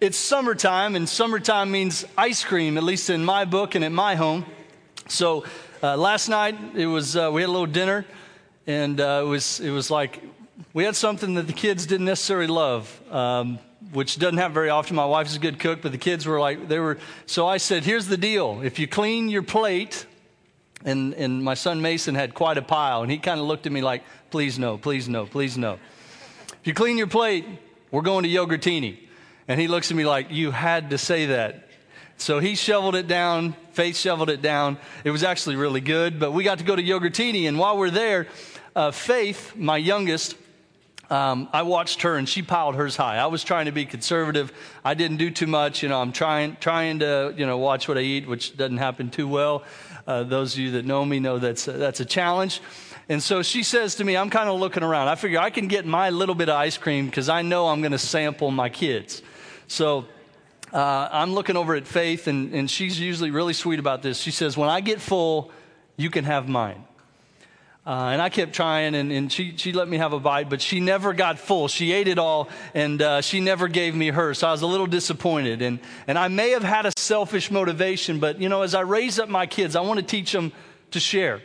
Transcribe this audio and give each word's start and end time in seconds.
it's 0.00 0.16
summertime, 0.16 0.94
and 0.94 1.08
summertime 1.08 1.70
means 1.70 2.04
ice 2.16 2.44
cream, 2.44 2.76
at 2.76 2.84
least 2.84 3.10
in 3.10 3.24
my 3.24 3.44
book 3.44 3.74
and 3.74 3.84
at 3.84 3.90
my 3.90 4.14
home. 4.14 4.46
So 5.08 5.44
uh, 5.82 5.96
last 5.96 6.28
night 6.28 6.56
it 6.76 6.86
was 6.86 7.16
uh, 7.16 7.30
we 7.32 7.40
had 7.40 7.48
a 7.48 7.52
little 7.52 7.66
dinner, 7.66 8.04
and 8.66 9.00
uh, 9.00 9.22
it 9.24 9.28
was 9.28 9.58
it 9.58 9.70
was 9.70 9.90
like 9.90 10.22
we 10.72 10.84
had 10.84 10.94
something 10.94 11.34
that 11.34 11.48
the 11.48 11.52
kids 11.52 11.86
didn't 11.86 12.06
necessarily 12.06 12.46
love, 12.46 13.02
um, 13.10 13.58
which 13.92 14.18
doesn't 14.18 14.38
happen 14.38 14.54
very 14.54 14.70
often. 14.70 14.94
My 14.94 15.04
wife's 15.04 15.34
a 15.34 15.40
good 15.40 15.58
cook, 15.58 15.82
but 15.82 15.90
the 15.90 15.98
kids 15.98 16.26
were 16.26 16.38
like 16.38 16.68
they 16.68 16.78
were. 16.78 16.98
So 17.26 17.48
I 17.48 17.56
said, 17.56 17.84
"Here's 17.84 18.06
the 18.06 18.16
deal: 18.16 18.60
if 18.62 18.78
you 18.78 18.86
clean 18.86 19.28
your 19.28 19.42
plate." 19.42 20.06
And, 20.84 21.12
and 21.14 21.42
my 21.42 21.54
son 21.54 21.82
Mason 21.82 22.14
had 22.14 22.34
quite 22.34 22.56
a 22.56 22.62
pile, 22.62 23.02
and 23.02 23.10
he 23.10 23.18
kind 23.18 23.40
of 23.40 23.46
looked 23.46 23.66
at 23.66 23.72
me 23.72 23.82
like, 23.82 24.04
please 24.30 24.60
no, 24.60 24.78
please 24.78 25.08
no, 25.08 25.26
please 25.26 25.58
no. 25.58 25.72
If 25.72 26.66
you 26.68 26.72
clean 26.72 26.96
your 26.96 27.08
plate, 27.08 27.44
we're 27.90 28.02
going 28.02 28.22
to 28.22 28.30
Yogurtini. 28.30 29.07
And 29.48 29.58
he 29.58 29.66
looks 29.66 29.90
at 29.90 29.96
me 29.96 30.04
like, 30.04 30.30
You 30.30 30.50
had 30.50 30.90
to 30.90 30.98
say 30.98 31.26
that. 31.26 31.64
So 32.18 32.40
he 32.40 32.54
shoveled 32.54 32.96
it 32.96 33.06
down. 33.06 33.54
Faith 33.72 33.96
shoveled 33.96 34.28
it 34.28 34.42
down. 34.42 34.76
It 35.04 35.10
was 35.10 35.22
actually 35.22 35.56
really 35.56 35.80
good. 35.80 36.18
But 36.18 36.32
we 36.32 36.44
got 36.44 36.58
to 36.58 36.64
go 36.64 36.76
to 36.76 36.82
Yogurtini. 36.82 37.48
And 37.48 37.58
while 37.58 37.78
we're 37.78 37.90
there, 37.90 38.26
uh, 38.74 38.90
Faith, 38.90 39.54
my 39.56 39.76
youngest, 39.76 40.34
um, 41.10 41.48
I 41.52 41.62
watched 41.62 42.02
her 42.02 42.16
and 42.16 42.28
she 42.28 42.42
piled 42.42 42.74
hers 42.74 42.96
high. 42.96 43.16
I 43.16 43.26
was 43.26 43.42
trying 43.44 43.66
to 43.66 43.72
be 43.72 43.86
conservative. 43.86 44.52
I 44.84 44.94
didn't 44.94 45.16
do 45.16 45.30
too 45.30 45.46
much. 45.46 45.82
You 45.82 45.88
know, 45.88 46.00
I'm 46.00 46.12
trying, 46.12 46.56
trying 46.60 46.98
to, 46.98 47.32
you 47.36 47.46
know, 47.46 47.56
watch 47.58 47.88
what 47.88 47.96
I 47.96 48.02
eat, 48.02 48.28
which 48.28 48.56
doesn't 48.56 48.76
happen 48.78 49.10
too 49.10 49.28
well. 49.28 49.62
Uh, 50.06 50.24
those 50.24 50.54
of 50.54 50.58
you 50.58 50.72
that 50.72 50.84
know 50.84 51.04
me 51.04 51.20
know 51.20 51.38
that's, 51.38 51.64
that's 51.64 52.00
a 52.00 52.04
challenge. 52.04 52.60
And 53.08 53.22
so 53.22 53.42
she 53.42 53.62
says 53.62 53.94
to 53.96 54.04
me, 54.04 54.16
I'm 54.16 54.28
kind 54.28 54.50
of 54.50 54.60
looking 54.60 54.82
around. 54.82 55.08
I 55.08 55.14
figure 55.14 55.38
I 55.38 55.50
can 55.50 55.68
get 55.68 55.86
my 55.86 56.10
little 56.10 56.34
bit 56.34 56.48
of 56.48 56.56
ice 56.56 56.76
cream 56.76 57.06
because 57.06 57.28
I 57.28 57.42
know 57.42 57.68
I'm 57.68 57.80
going 57.80 57.92
to 57.92 57.98
sample 57.98 58.50
my 58.50 58.68
kids. 58.68 59.22
So 59.68 60.06
uh, 60.72 61.08
I'm 61.12 61.34
looking 61.34 61.56
over 61.56 61.74
at 61.74 61.86
Faith, 61.86 62.26
and, 62.26 62.54
and 62.54 62.70
she's 62.70 62.98
usually 62.98 63.30
really 63.30 63.52
sweet 63.52 63.78
about 63.78 64.02
this. 64.02 64.18
She 64.18 64.30
says, 64.30 64.56
When 64.56 64.68
I 64.68 64.80
get 64.80 65.00
full, 65.00 65.52
you 65.96 66.10
can 66.10 66.24
have 66.24 66.48
mine. 66.48 66.84
Uh, 67.86 68.10
and 68.12 68.20
I 68.20 68.28
kept 68.28 68.54
trying, 68.54 68.94
and, 68.94 69.12
and 69.12 69.32
she, 69.32 69.56
she 69.56 69.72
let 69.72 69.88
me 69.88 69.96
have 69.96 70.12
a 70.12 70.20
bite, 70.20 70.50
but 70.50 70.60
she 70.60 70.80
never 70.80 71.14
got 71.14 71.38
full. 71.38 71.68
She 71.68 71.92
ate 71.92 72.08
it 72.08 72.18
all, 72.18 72.48
and 72.74 73.00
uh, 73.00 73.20
she 73.20 73.40
never 73.40 73.68
gave 73.68 73.94
me 73.94 74.08
hers. 74.08 74.38
So 74.38 74.48
I 74.48 74.52
was 74.52 74.60
a 74.60 74.66
little 74.66 74.86
disappointed. 74.86 75.62
And, 75.62 75.78
and 76.06 76.18
I 76.18 76.28
may 76.28 76.50
have 76.50 76.64
had 76.64 76.84
a 76.84 76.92
selfish 76.98 77.50
motivation, 77.50 78.20
but 78.20 78.40
you 78.40 78.48
know, 78.48 78.62
as 78.62 78.74
I 78.74 78.80
raise 78.80 79.18
up 79.18 79.28
my 79.28 79.46
kids, 79.46 79.76
I 79.76 79.80
want 79.80 80.00
to 80.00 80.06
teach 80.06 80.32
them 80.32 80.52
to 80.90 81.00
share. 81.00 81.40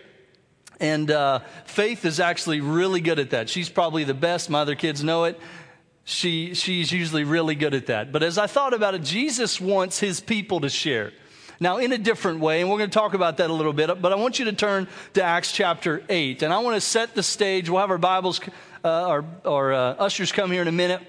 And 0.81 1.11
uh, 1.11 1.39
Faith 1.65 2.03
is 2.03 2.19
actually 2.19 2.59
really 2.59 2.99
good 2.99 3.19
at 3.19 3.30
that. 3.30 3.49
She's 3.49 3.69
probably 3.69 4.03
the 4.03 4.13
best. 4.13 4.49
My 4.49 4.61
other 4.61 4.75
kids 4.75 5.02
know 5.03 5.25
it 5.25 5.39
she, 6.05 6.53
she's 6.53 6.91
usually 6.91 7.23
really 7.23 7.55
good 7.55 7.73
at 7.73 7.87
that. 7.87 8.11
But 8.11 8.23
as 8.23 8.37
I 8.37 8.47
thought 8.47 8.73
about 8.73 8.95
it, 8.95 9.03
Jesus 9.03 9.61
wants 9.61 9.99
his 9.99 10.19
people 10.19 10.61
to 10.61 10.69
share. 10.69 11.13
Now, 11.59 11.77
in 11.77 11.93
a 11.93 11.97
different 11.97 12.39
way, 12.39 12.61
and 12.61 12.69
we're 12.69 12.77
going 12.77 12.89
to 12.89 12.93
talk 12.93 13.13
about 13.13 13.37
that 13.37 13.49
a 13.49 13.53
little 13.53 13.73
bit, 13.73 14.01
but 14.01 14.11
I 14.11 14.15
want 14.15 14.39
you 14.39 14.45
to 14.45 14.53
turn 14.53 14.87
to 15.13 15.23
Acts 15.23 15.51
chapter 15.51 16.03
8. 16.09 16.43
And 16.43 16.53
I 16.53 16.59
want 16.59 16.75
to 16.75 16.81
set 16.81 17.15
the 17.15 17.23
stage. 17.23 17.69
We'll 17.69 17.79
have 17.79 17.91
our 17.91 17.97
Bibles, 17.97 18.41
uh, 18.83 18.87
our, 18.87 19.25
our 19.45 19.73
uh, 19.73 19.93
ushers 19.93 20.31
come 20.31 20.51
here 20.51 20.61
in 20.61 20.67
a 20.67 20.73
minute 20.73 21.01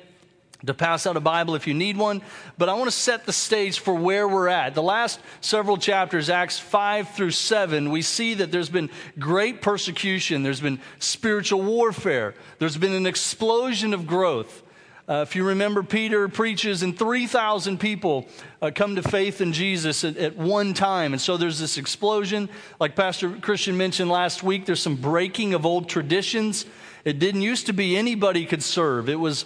to 0.67 0.75
pass 0.75 1.07
out 1.07 1.17
a 1.17 1.21
Bible 1.21 1.55
if 1.55 1.67
you 1.67 1.75
need 1.75 1.97
one. 1.97 2.23
But 2.57 2.69
I 2.69 2.75
want 2.75 2.87
to 2.87 2.97
set 2.97 3.27
the 3.27 3.33
stage 3.33 3.81
for 3.81 3.95
where 3.95 4.29
we're 4.29 4.49
at. 4.49 4.75
The 4.75 4.83
last 4.83 5.21
several 5.41 5.77
chapters, 5.77 6.31
Acts 6.31 6.59
5 6.59 7.11
through 7.11 7.33
7, 7.33 7.91
we 7.91 8.03
see 8.03 8.35
that 8.35 8.51
there's 8.51 8.71
been 8.71 8.91
great 9.19 9.61
persecution, 9.61 10.43
there's 10.43 10.61
been 10.61 10.81
spiritual 10.99 11.63
warfare, 11.63 12.35
there's 12.59 12.77
been 12.77 12.93
an 12.93 13.07
explosion 13.07 13.93
of 13.93 14.07
growth. 14.07 14.63
Uh, 15.07 15.17
if 15.17 15.37
you 15.37 15.45
remember, 15.45 15.83
Peter 15.83 16.29
preaches, 16.29 16.83
and 16.83 16.99
3,000 16.99 17.79
people 17.79 18.27
uh, 18.63 18.71
come 18.75 18.97
to 18.97 19.03
faith 19.03 19.43
in 19.43 19.53
Jesus 19.53 20.03
at, 20.03 20.17
at, 20.17 20.37
one 20.37 20.73
time. 20.73 21.13
And 21.13 21.21
so 21.21 21.37
there's 21.37 21.59
this 21.59 21.77
explosion. 21.77 22.49
Like 22.81 22.97
Pastor 22.97 23.37
Christian 23.37 23.77
mentioned 23.77 24.11
last 24.11 24.43
week, 24.43 24.65
there's 24.65 24.81
some 24.81 24.97
breaking 24.97 25.53
of 25.53 25.67
old 25.67 25.91
traditions. 25.91 26.65
It 27.05 27.19
didn't 27.19 27.43
used 27.43 27.67
to 27.67 27.75
be 27.75 27.99
anybody 27.99 28.47
could 28.47 28.63
serve, 28.63 29.11
it 29.11 29.21
was 29.21 29.45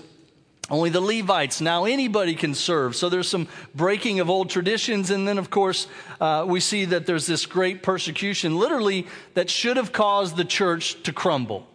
only 0.71 0.91
the 0.91 1.01
Levites. 1.01 1.61
Now 1.61 1.87
anybody 1.87 2.35
can 2.35 2.55
serve. 2.55 2.95
So 2.95 3.09
there's 3.09 3.29
some 3.29 3.49
breaking 3.75 4.21
of 4.21 4.29
old 4.29 4.51
traditions. 4.51 5.11
And 5.11 5.27
then, 5.27 5.39
of 5.39 5.49
course, 5.49 5.87
uh, 6.21 6.45
we 6.47 6.61
see 6.61 6.85
that 6.85 7.07
there's 7.07 7.27
this 7.27 7.47
great 7.47 7.83
persecution, 7.83 8.59
literally, 8.59 9.07
that 9.33 9.49
should 9.49 9.79
have 9.79 9.93
caused 9.93 10.37
the 10.37 10.45
church 10.45 11.03
to 11.05 11.13
crumble. 11.13 11.67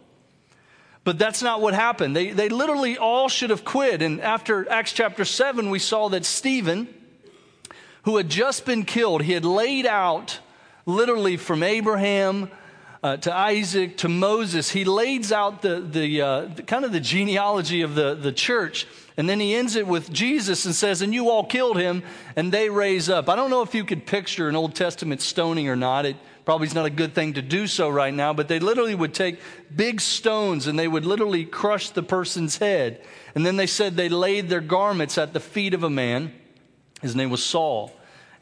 But 1.04 1.18
that's 1.18 1.42
not 1.42 1.60
what 1.60 1.74
happened. 1.74 2.16
They, 2.16 2.30
they 2.30 2.48
literally 2.48 2.96
all 2.96 3.28
should 3.28 3.50
have 3.50 3.64
quit. 3.64 4.00
And 4.00 4.20
after 4.20 4.68
Acts 4.70 4.92
chapter 4.92 5.24
7, 5.24 5.68
we 5.68 5.78
saw 5.78 6.08
that 6.08 6.24
Stephen, 6.24 6.88
who 8.04 8.16
had 8.16 8.30
just 8.30 8.64
been 8.64 8.84
killed, 8.84 9.22
he 9.22 9.32
had 9.32 9.44
laid 9.44 9.84
out 9.86 10.40
literally 10.86 11.36
from 11.36 11.62
Abraham 11.62 12.50
uh, 13.04 13.18
to 13.18 13.34
Isaac 13.36 13.98
to 13.98 14.08
Moses, 14.08 14.70
he 14.70 14.86
lays 14.86 15.30
out 15.30 15.60
the, 15.60 15.78
the, 15.78 16.22
uh, 16.22 16.40
the, 16.46 16.62
kind 16.62 16.86
of 16.86 16.92
the 16.92 17.00
genealogy 17.00 17.82
of 17.82 17.94
the, 17.94 18.14
the 18.14 18.32
church. 18.32 18.86
And 19.18 19.28
then 19.28 19.40
he 19.40 19.54
ends 19.54 19.76
it 19.76 19.86
with 19.86 20.10
Jesus 20.10 20.64
and 20.64 20.74
says, 20.74 21.02
And 21.02 21.12
you 21.12 21.28
all 21.28 21.44
killed 21.44 21.76
him, 21.76 22.02
and 22.34 22.50
they 22.50 22.70
raise 22.70 23.10
up. 23.10 23.28
I 23.28 23.36
don't 23.36 23.50
know 23.50 23.60
if 23.60 23.74
you 23.74 23.84
could 23.84 24.06
picture 24.06 24.48
an 24.48 24.56
Old 24.56 24.74
Testament 24.74 25.20
stoning 25.20 25.68
or 25.68 25.76
not. 25.76 26.06
It, 26.06 26.16
Probably 26.44 26.66
is 26.66 26.74
not 26.74 26.84
a 26.84 26.90
good 26.90 27.14
thing 27.14 27.34
to 27.34 27.42
do 27.42 27.66
so 27.66 27.88
right 27.88 28.12
now, 28.12 28.34
but 28.34 28.48
they 28.48 28.58
literally 28.58 28.94
would 28.94 29.14
take 29.14 29.40
big 29.74 30.00
stones 30.00 30.66
and 30.66 30.78
they 30.78 30.88
would 30.88 31.06
literally 31.06 31.44
crush 31.44 31.90
the 31.90 32.02
person's 32.02 32.58
head. 32.58 33.02
And 33.34 33.46
then 33.46 33.56
they 33.56 33.66
said 33.66 33.96
they 33.96 34.10
laid 34.10 34.50
their 34.50 34.60
garments 34.60 35.16
at 35.16 35.32
the 35.32 35.40
feet 35.40 35.72
of 35.72 35.82
a 35.82 35.90
man. 35.90 36.34
His 37.00 37.16
name 37.16 37.30
was 37.30 37.42
Saul. 37.42 37.92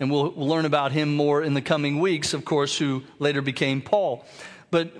And 0.01 0.11
we'll, 0.11 0.31
we'll 0.31 0.49
learn 0.49 0.65
about 0.65 0.91
him 0.91 1.15
more 1.15 1.43
in 1.43 1.55
the 1.55 1.63
coming 1.63 2.01
weeks, 2.01 2.35
of 2.35 2.45
course, 2.45 2.77
who 2.77 3.05
later 3.21 3.41
became 3.41 3.81
Paul. 3.81 4.25
But 4.73 4.93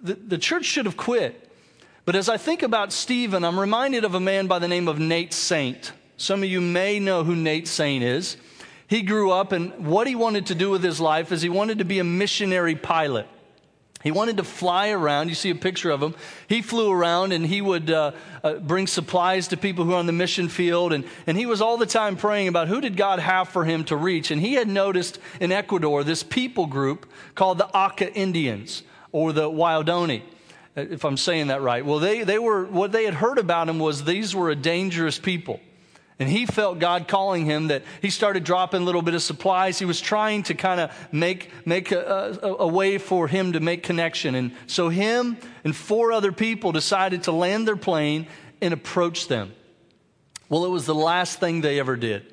the, 0.00 0.14
the 0.14 0.38
church 0.38 0.64
should 0.64 0.86
have 0.86 0.96
quit. 0.96 1.50
But 2.04 2.14
as 2.14 2.28
I 2.28 2.36
think 2.36 2.62
about 2.62 2.92
Stephen, 2.92 3.44
I'm 3.44 3.58
reminded 3.58 4.04
of 4.04 4.14
a 4.14 4.20
man 4.20 4.46
by 4.46 4.60
the 4.60 4.68
name 4.68 4.86
of 4.86 5.00
Nate 5.00 5.32
Saint. 5.32 5.92
Some 6.16 6.44
of 6.44 6.48
you 6.48 6.60
may 6.60 7.00
know 7.00 7.24
who 7.24 7.34
Nate 7.34 7.66
Saint 7.66 8.04
is. 8.04 8.36
He 8.86 9.02
grew 9.02 9.30
up, 9.30 9.52
and 9.52 9.86
what 9.86 10.06
he 10.06 10.14
wanted 10.14 10.46
to 10.46 10.54
do 10.54 10.70
with 10.70 10.82
his 10.82 11.00
life 11.00 11.32
is 11.32 11.42
he 11.42 11.48
wanted 11.48 11.78
to 11.78 11.84
be 11.84 11.98
a 11.98 12.04
missionary 12.04 12.74
pilot. 12.74 13.26
He 14.04 14.10
wanted 14.10 14.36
to 14.36 14.44
fly 14.44 14.90
around. 14.90 15.30
You 15.30 15.34
see 15.34 15.48
a 15.48 15.54
picture 15.54 15.90
of 15.90 16.02
him. 16.02 16.14
He 16.46 16.60
flew 16.60 16.92
around 16.92 17.32
and 17.32 17.44
he 17.44 17.62
would 17.62 17.90
uh, 17.90 18.12
uh, 18.42 18.56
bring 18.56 18.86
supplies 18.86 19.48
to 19.48 19.56
people 19.56 19.86
who 19.86 19.94
are 19.94 19.96
on 19.96 20.04
the 20.04 20.12
mission 20.12 20.50
field. 20.50 20.92
And, 20.92 21.04
and 21.26 21.38
he 21.38 21.46
was 21.46 21.62
all 21.62 21.78
the 21.78 21.86
time 21.86 22.18
praying 22.18 22.48
about 22.48 22.68
who 22.68 22.82
did 22.82 22.98
God 22.98 23.18
have 23.18 23.48
for 23.48 23.64
him 23.64 23.82
to 23.84 23.96
reach. 23.96 24.30
And 24.30 24.42
he 24.42 24.52
had 24.52 24.68
noticed 24.68 25.18
in 25.40 25.50
Ecuador 25.50 26.04
this 26.04 26.22
people 26.22 26.66
group 26.66 27.10
called 27.34 27.56
the 27.56 27.66
Auca 27.74 28.12
Indians 28.12 28.82
or 29.10 29.32
the 29.32 29.48
Waodani, 29.48 30.20
if 30.76 31.06
I'm 31.06 31.16
saying 31.16 31.46
that 31.46 31.62
right. 31.62 31.82
Well, 31.82 31.98
they, 31.98 32.24
they 32.24 32.38
were, 32.38 32.66
what 32.66 32.92
they 32.92 33.04
had 33.04 33.14
heard 33.14 33.38
about 33.38 33.70
him 33.70 33.78
was 33.78 34.04
these 34.04 34.36
were 34.36 34.50
a 34.50 34.56
dangerous 34.56 35.18
people. 35.18 35.60
And 36.18 36.28
he 36.28 36.46
felt 36.46 36.78
God 36.78 37.08
calling 37.08 37.44
him 37.44 37.68
that 37.68 37.82
he 38.00 38.08
started 38.08 38.44
dropping 38.44 38.82
a 38.82 38.84
little 38.84 39.02
bit 39.02 39.14
of 39.14 39.22
supplies. 39.22 39.80
He 39.80 39.84
was 39.84 40.00
trying 40.00 40.44
to 40.44 40.54
kind 40.54 40.80
of 40.80 40.92
make, 41.12 41.50
make 41.66 41.90
a, 41.90 42.38
a, 42.40 42.48
a, 42.60 42.68
way 42.68 42.98
for 42.98 43.26
him 43.26 43.54
to 43.54 43.60
make 43.60 43.82
connection. 43.82 44.36
And 44.36 44.52
so 44.68 44.88
him 44.88 45.36
and 45.64 45.74
four 45.74 46.12
other 46.12 46.30
people 46.30 46.70
decided 46.70 47.24
to 47.24 47.32
land 47.32 47.66
their 47.66 47.76
plane 47.76 48.28
and 48.60 48.72
approach 48.72 49.26
them. 49.26 49.54
Well, 50.48 50.64
it 50.64 50.70
was 50.70 50.86
the 50.86 50.94
last 50.94 51.40
thing 51.40 51.62
they 51.62 51.80
ever 51.80 51.96
did. 51.96 52.32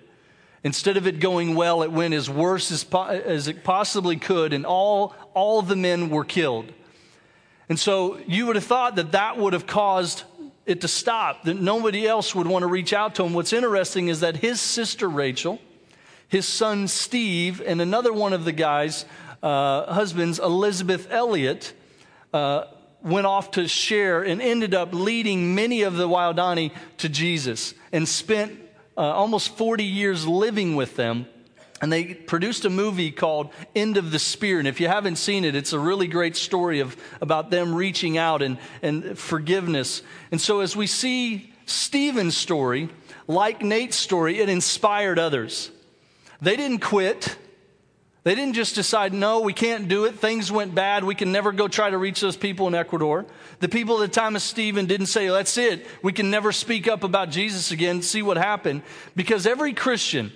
Instead 0.64 0.96
of 0.96 1.08
it 1.08 1.20
going 1.20 1.56
well, 1.56 1.82
it 1.82 1.92
went 1.92 2.14
as 2.14 2.30
worse 2.30 2.72
as, 2.72 2.86
as 2.94 3.48
it 3.48 3.64
possibly 3.64 4.16
could, 4.16 4.54
and 4.54 4.64
all, 4.64 5.16
all 5.34 5.64
the 5.64 5.76
men 5.76 6.12
were 6.12 6.24
killed. 6.24 6.72
And 7.68 7.80
so 7.80 8.20
you 8.28 8.46
would 8.46 8.58
have 8.58 8.66
thought 8.66 8.98
that 8.98 9.14
that 9.14 9.38
would 9.38 9.54
have 9.54 9.66
caused 9.66 10.24
it 10.66 10.82
to 10.82 10.88
stop, 10.88 11.44
that 11.44 11.60
nobody 11.60 12.08
else 12.08 12.36
would 12.36 12.48
want 12.48 12.64
to 12.64 12.68
reach 12.68 12.94
out 12.94 13.16
to 13.16 13.24
him. 13.24 13.34
What's 13.34 13.54
interesting 13.54 14.08
is 14.08 14.20
that 14.20 14.38
his 14.38 14.62
sister 14.62 15.10
Rachel, 15.10 15.60
his 16.28 16.48
son 16.48 16.88
Steve, 16.88 17.62
and 17.66 17.82
another 17.82 18.14
one 18.14 18.34
of 18.34 18.46
the 18.46 18.52
guys' 18.52 19.06
uh, 19.42 19.92
husbands, 19.92 20.40
Elizabeth 20.40 21.08
Elliot, 21.10 21.74
uh, 22.34 22.66
went 23.02 23.26
off 23.26 23.52
to 23.52 23.68
share 23.68 24.22
and 24.22 24.42
ended 24.42 24.74
up 24.74 24.94
leading 24.94 25.56
many 25.56 25.82
of 25.82 25.96
the 25.96 26.08
Waodani 26.08 26.72
to 27.00 27.10
Jesus 27.10 27.74
and 27.92 28.08
spent 28.08 28.60
uh, 28.96 29.02
almost 29.02 29.58
40 29.58 29.84
years 29.84 30.28
living 30.28 30.76
with 30.76 30.96
them 30.96 31.26
and 31.82 31.92
they 31.92 32.14
produced 32.14 32.64
a 32.64 32.70
movie 32.70 33.12
called 33.12 33.50
End 33.76 33.98
of 33.98 34.12
the 34.12 34.20
Spear. 34.20 34.60
And 34.60 34.68
if 34.68 34.80
you 34.80 34.88
haven't 34.88 35.16
seen 35.16 35.44
it, 35.44 35.56
it's 35.56 35.74
a 35.74 35.80
really 35.80 36.08
great 36.08 36.38
story 36.38 36.80
of, 36.80 36.96
about 37.20 37.50
them 37.50 37.74
reaching 37.74 38.20
out 38.20 38.44
and, 38.44 38.60
and 38.84 39.18
forgiveness. 39.18 40.04
And 40.32 40.40
so 40.40 40.60
as 40.60 40.76
we 40.76 40.86
see 40.86 41.52
Stephen's 41.66 42.38
story, 42.38 42.90
like 43.28 43.64
Nate's 43.64 43.98
story, 43.98 44.40
it 44.40 44.48
inspired 44.48 45.18
others. 45.18 45.72
They 46.40 46.56
didn't 46.56 46.80
quit. 46.80 47.36
They 48.24 48.36
didn't 48.36 48.54
just 48.54 48.76
decide, 48.76 49.14
no, 49.14 49.40
we 49.40 49.54
can't 49.54 49.88
do 49.88 50.06
it. 50.06 50.20
Things 50.20 50.52
went 50.52 50.76
bad. 50.76 51.04
We 51.04 51.16
can 51.16 51.32
never 51.32 51.52
go 51.52 51.68
try 51.68 51.90
to 51.90 51.98
reach 51.98 52.22
those 52.22 52.38
people 52.38 52.68
in 52.68 52.76
Ecuador. 52.76 53.26
The 53.60 53.70
people 53.70 54.04
at 54.04 54.12
the 54.12 54.20
time 54.20 54.36
of 54.36 54.44
Stephen 54.44 54.86
didn't 54.86 55.08
say, 55.08 55.28
that's 55.30 55.58
it. 55.58 55.88
We 56.04 56.14
can 56.14 56.30
never 56.30 56.52
speak 56.52 56.88
up 56.88 57.04
about 57.04 57.32
Jesus 57.32 57.72
again, 57.72 58.04
see 58.04 58.22
what 58.22 58.38
happened. 58.38 58.84
Because 59.16 59.48
every 59.48 59.74
Christian 59.74 60.32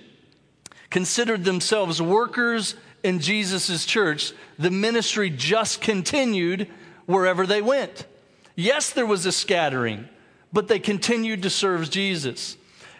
considered 0.90 1.44
themselves 1.44 2.00
workers 2.00 2.74
in 3.02 3.20
Jesus' 3.20 3.84
church. 3.84 4.32
The 4.58 4.70
ministry 4.70 5.30
just 5.30 5.80
continued 5.80 6.68
wherever 7.06 7.46
they 7.46 7.62
went. 7.62 8.06
Yes, 8.54 8.90
there 8.90 9.06
was 9.06 9.26
a 9.26 9.32
scattering, 9.32 10.08
but 10.52 10.68
they 10.68 10.78
continued 10.78 11.42
to 11.42 11.50
serve 11.50 11.90
Jesus. 11.90 12.56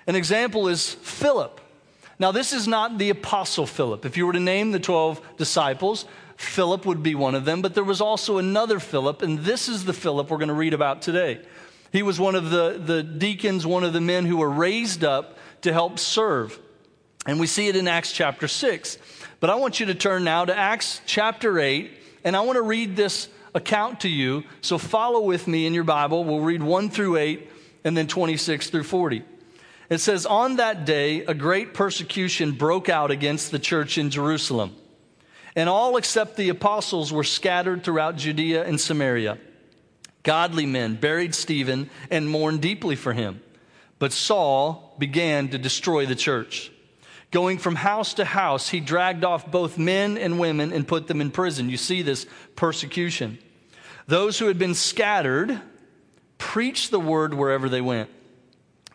An 0.06 0.14
example 0.14 0.68
is 0.68 0.94
Philip. 0.94 1.60
Now, 2.18 2.32
this 2.32 2.52
is 2.52 2.66
not 2.66 2.98
the 2.98 3.10
Apostle 3.10 3.66
Philip. 3.66 4.06
If 4.06 4.16
you 4.16 4.26
were 4.26 4.32
to 4.32 4.40
name 4.40 4.72
the 4.72 4.78
12 4.78 5.20
disciples, 5.36 6.06
Philip 6.36 6.86
would 6.86 7.02
be 7.02 7.14
one 7.14 7.34
of 7.34 7.44
them, 7.44 7.62
but 7.62 7.74
there 7.74 7.84
was 7.84 8.00
also 8.00 8.38
another 8.38 8.78
Philip, 8.78 9.22
and 9.22 9.40
this 9.40 9.68
is 9.68 9.84
the 9.84 9.92
Philip 9.92 10.30
we're 10.30 10.38
going 10.38 10.48
to 10.48 10.54
read 10.54 10.74
about 10.74 11.02
today. 11.02 11.40
He 11.92 12.02
was 12.02 12.20
one 12.20 12.34
of 12.34 12.50
the, 12.50 12.80
the 12.82 13.02
deacons, 13.02 13.66
one 13.66 13.84
of 13.84 13.92
the 13.92 14.00
men 14.00 14.26
who 14.26 14.36
were 14.38 14.50
raised 14.50 15.02
up 15.02 15.38
to 15.62 15.72
help 15.72 15.98
serve. 15.98 16.58
And 17.26 17.40
we 17.40 17.46
see 17.46 17.68
it 17.68 17.76
in 17.76 17.88
Acts 17.88 18.12
chapter 18.12 18.46
6. 18.48 18.98
But 19.40 19.50
I 19.50 19.56
want 19.56 19.80
you 19.80 19.86
to 19.86 19.94
turn 19.94 20.24
now 20.24 20.44
to 20.44 20.56
Acts 20.56 21.00
chapter 21.06 21.58
8, 21.58 21.90
and 22.24 22.36
I 22.36 22.40
want 22.40 22.56
to 22.56 22.62
read 22.62 22.96
this 22.96 23.28
account 23.54 24.00
to 24.00 24.08
you. 24.08 24.44
So 24.60 24.78
follow 24.78 25.20
with 25.20 25.48
me 25.48 25.66
in 25.66 25.74
your 25.74 25.84
Bible. 25.84 26.24
We'll 26.24 26.40
read 26.40 26.62
1 26.62 26.90
through 26.90 27.16
8 27.16 27.50
and 27.84 27.96
then 27.96 28.06
26 28.06 28.70
through 28.70 28.84
40. 28.84 29.22
It 29.88 29.98
says, 29.98 30.26
On 30.26 30.56
that 30.56 30.84
day, 30.84 31.24
a 31.24 31.34
great 31.34 31.74
persecution 31.74 32.52
broke 32.52 32.88
out 32.88 33.10
against 33.10 33.50
the 33.50 33.58
church 33.58 33.98
in 33.98 34.10
Jerusalem. 34.10 34.74
And 35.54 35.68
all 35.68 35.96
except 35.96 36.36
the 36.36 36.50
apostles 36.50 37.12
were 37.12 37.24
scattered 37.24 37.82
throughout 37.82 38.16
Judea 38.16 38.64
and 38.64 38.80
Samaria. 38.80 39.38
Godly 40.22 40.66
men 40.66 40.96
buried 40.96 41.34
Stephen 41.34 41.88
and 42.10 42.28
mourned 42.28 42.60
deeply 42.60 42.96
for 42.96 43.12
him. 43.12 43.40
But 43.98 44.12
Saul 44.12 44.94
began 44.98 45.48
to 45.48 45.58
destroy 45.58 46.04
the 46.04 46.14
church. 46.14 46.70
Going 47.36 47.58
from 47.58 47.74
house 47.74 48.14
to 48.14 48.24
house, 48.24 48.70
he 48.70 48.80
dragged 48.80 49.22
off 49.22 49.50
both 49.50 49.76
men 49.76 50.16
and 50.16 50.38
women 50.38 50.72
and 50.72 50.88
put 50.88 51.06
them 51.06 51.20
in 51.20 51.30
prison. 51.30 51.68
You 51.68 51.76
see 51.76 52.00
this 52.00 52.24
persecution. 52.56 53.36
Those 54.06 54.38
who 54.38 54.46
had 54.46 54.58
been 54.58 54.74
scattered 54.74 55.60
preached 56.38 56.90
the 56.90 56.98
word 56.98 57.34
wherever 57.34 57.68
they 57.68 57.82
went. 57.82 58.08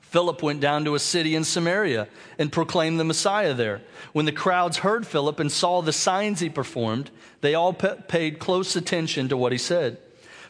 Philip 0.02 0.42
went 0.42 0.60
down 0.60 0.86
to 0.86 0.96
a 0.96 1.00
city 1.00 1.36
in 1.36 1.44
Samaria 1.44 2.08
and 2.40 2.52
proclaimed 2.52 3.00
the 3.00 3.04
Messiah 3.04 3.54
there. 3.54 3.84
When 4.12 4.26
the 4.26 4.32
crowds 4.32 4.78
heard 4.78 5.06
Philip 5.06 5.40
and 5.40 5.52
saw 5.52 5.84
the 5.84 5.94
signs 5.94 6.40
he 6.40 6.50
performed, 6.50 7.12
they 7.42 7.54
all 7.54 7.74
paid 7.74 8.40
close 8.40 8.76
attention 8.76 9.30
to 9.30 9.38
what 9.38 9.52
he 9.52 9.60
said. 9.60 10.00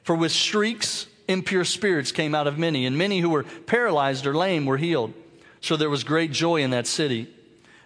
For 0.02 0.16
with 0.16 0.32
shrieks, 0.32 1.08
impure 1.28 1.66
spirits 1.66 2.14
came 2.14 2.36
out 2.36 2.48
of 2.48 2.58
many, 2.58 2.86
and 2.86 2.98
many 2.98 3.20
who 3.20 3.32
were 3.32 3.44
paralyzed 3.44 4.26
or 4.26 4.34
lame 4.34 4.66
were 4.66 4.78
healed. 4.78 5.14
So 5.60 5.76
there 5.76 5.90
was 5.90 6.06
great 6.06 6.32
joy 6.32 6.62
in 6.62 6.70
that 6.70 6.88
city. 6.88 7.28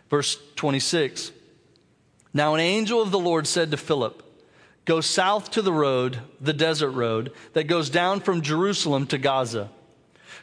Verse 0.10 0.38
26. 0.56 1.32
Now 2.34 2.54
an 2.54 2.60
angel 2.60 3.02
of 3.02 3.12
the 3.12 3.20
Lord 3.20 3.48
said 3.48 3.72
to 3.72 3.78
Philip, 3.78 4.22
Go 4.86 5.02
south 5.02 5.52
to 5.52 5.62
the 5.62 5.74
road, 5.74 6.20
the 6.40 6.54
desert 6.54 6.92
road, 6.92 7.32
that 7.54 7.64
goes 7.64 7.90
down 7.90 8.20
from 8.20 8.42
Jerusalem 8.42 9.08
to 9.08 9.18
Gaza. 9.18 9.72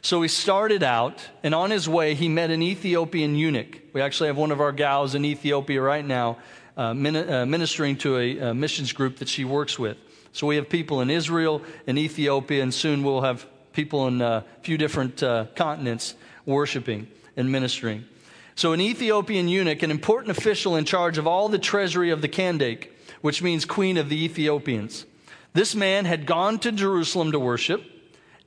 So 0.01 0.21
he 0.21 0.29
started 0.29 0.83
out, 0.83 1.29
and 1.45 1.55
on 1.55 1.71
his 1.71 1.89
way, 1.89 2.15
he 2.15 2.29
met 2.29 2.51
an 2.51 2.61
Ethiopian 2.61 3.37
eunuch. 3.37 3.79
We 3.93 4.01
actually 4.01 4.27
have 4.27 4.37
one 4.37 4.51
of 4.51 4.61
our 4.61 4.73
gals 4.73 5.15
in 5.15 5.25
Ethiopia 5.25 5.81
right 5.81 6.05
now 6.05 6.39
uh, 6.77 6.81
uh, 6.81 6.95
ministering 6.95 7.97
to 7.99 8.17
a, 8.17 8.39
a 8.39 8.55
missions 8.55 8.93
group 8.93 9.19
that 9.19 9.29
she 9.29 9.45
works 9.45 9.79
with. 9.79 9.97
So 10.33 10.47
we 10.47 10.57
have 10.57 10.69
people 10.69 11.03
in 11.03 11.11
Israel 11.11 11.63
and 11.87 11.99
Ethiopia, 11.99 12.63
and 12.63 12.73
soon 12.73 13.05
we'll 13.05 13.21
have 13.21 13.47
people 13.73 14.09
in 14.09 14.21
a 14.23 14.45
few 14.63 14.79
different 14.79 15.23
uh, 15.23 15.47
continents 15.55 16.15
worshiping 16.47 17.07
and 17.37 17.53
ministering. 17.53 18.05
So, 18.55 18.73
an 18.73 18.81
Ethiopian 18.81 19.49
eunuch, 19.49 19.83
an 19.83 19.91
important 19.91 20.37
official 20.37 20.77
in 20.77 20.85
charge 20.85 21.19
of 21.19 21.27
all 21.27 21.49
the 21.49 21.59
treasury 21.59 22.11
of 22.11 22.21
the 22.21 22.29
Kandake, 22.29 22.89
which 23.23 23.43
means 23.43 23.65
queen 23.65 23.97
of 23.97 24.09
the 24.09 24.25
Ethiopians. 24.25 25.07
This 25.55 25.75
man 25.75 26.05
had 26.05 26.27
gone 26.27 26.59
to 26.61 26.73
Jerusalem 26.73 27.33
to 27.33 27.39
worship. 27.39 27.85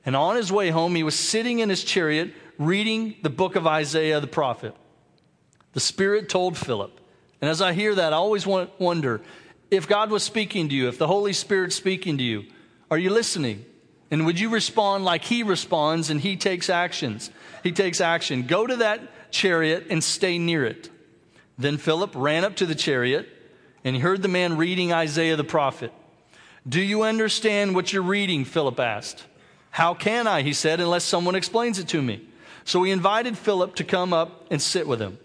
And 0.04 0.14
on 0.14 0.36
his 0.36 0.52
way 0.52 0.70
home, 0.70 0.94
he 0.94 1.02
was 1.02 1.18
sitting 1.18 1.58
in 1.58 1.68
his 1.68 1.82
chariot 1.82 2.32
reading 2.58 3.16
the 3.22 3.30
book 3.30 3.56
of 3.56 3.66
Isaiah 3.66 4.20
the 4.20 4.26
prophet. 4.26 4.74
The 5.72 5.80
Spirit 5.80 6.28
told 6.28 6.56
Philip. 6.56 7.00
And 7.40 7.50
as 7.50 7.60
I 7.60 7.72
hear 7.72 7.94
that, 7.94 8.12
I 8.12 8.16
always 8.16 8.46
wonder 8.46 9.20
if 9.70 9.88
God 9.88 10.10
was 10.10 10.22
speaking 10.22 10.68
to 10.68 10.74
you, 10.74 10.88
if 10.88 10.98
the 10.98 11.08
Holy 11.08 11.32
Spirit's 11.32 11.74
speaking 11.74 12.18
to 12.18 12.24
you, 12.24 12.44
are 12.90 12.98
you 12.98 13.10
listening? 13.10 13.64
And 14.10 14.24
would 14.24 14.38
you 14.38 14.48
respond 14.48 15.04
like 15.04 15.24
he 15.24 15.42
responds 15.42 16.08
and 16.08 16.20
he 16.20 16.36
takes 16.36 16.70
actions? 16.70 17.30
He 17.64 17.72
takes 17.72 18.00
action. 18.00 18.46
Go 18.46 18.66
to 18.66 18.76
that 18.76 19.00
chariot 19.36 19.86
and 19.90 20.02
stay 20.02 20.38
near 20.38 20.64
it. 20.64 20.90
Then 21.58 21.78
Philip 21.78 22.12
ran 22.14 22.44
up 22.44 22.56
to 22.56 22.66
the 22.66 22.74
chariot 22.74 23.28
and 23.84 23.94
he 23.94 24.02
heard 24.02 24.22
the 24.22 24.28
man 24.28 24.56
reading 24.56 24.92
Isaiah 24.92 25.36
the 25.36 25.44
prophet. 25.44 25.92
Do 26.68 26.80
you 26.80 27.02
understand 27.02 27.74
what 27.74 27.92
you're 27.92 28.02
reading? 28.02 28.44
Philip 28.44 28.80
asked. 28.80 29.24
How 29.70 29.94
can 29.94 30.26
I, 30.26 30.42
he 30.42 30.52
said, 30.52 30.80
unless 30.80 31.04
someone 31.04 31.34
explains 31.34 31.78
it 31.78 31.88
to 31.88 32.02
me? 32.02 32.26
So 32.64 32.82
he 32.82 32.90
invited 32.90 33.38
Philip 33.38 33.76
to 33.76 33.84
come 33.84 34.12
up 34.12 34.46
and 34.50 34.60
sit 34.60 34.88
with 34.88 35.00
him. 35.00 35.18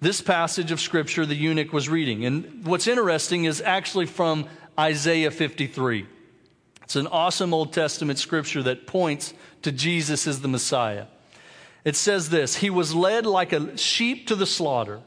This 0.00 0.20
passage 0.20 0.72
of 0.72 0.80
scripture 0.80 1.24
the 1.24 1.34
eunuch 1.34 1.72
was 1.72 1.88
reading. 1.88 2.26
And 2.26 2.66
what's 2.66 2.86
interesting 2.86 3.44
is 3.44 3.62
actually 3.62 4.06
from 4.06 4.46
Isaiah 4.78 5.30
53. 5.30 6.06
It's 6.82 6.96
an 6.96 7.06
awesome 7.06 7.54
Old 7.54 7.72
Testament 7.72 8.18
scripture 8.18 8.62
that 8.64 8.86
points 8.86 9.32
to 9.62 9.72
Jesus 9.72 10.26
as 10.26 10.42
the 10.42 10.48
Messiah. 10.48 11.06
It 11.86 11.94
says 11.94 12.30
this 12.30 12.56
He 12.56 12.68
was 12.68 12.94
led 12.94 13.24
like 13.24 13.52
a 13.52 13.78
sheep 13.78 14.26
to 14.26 14.34
the 14.34 14.44
slaughter, 14.44 15.00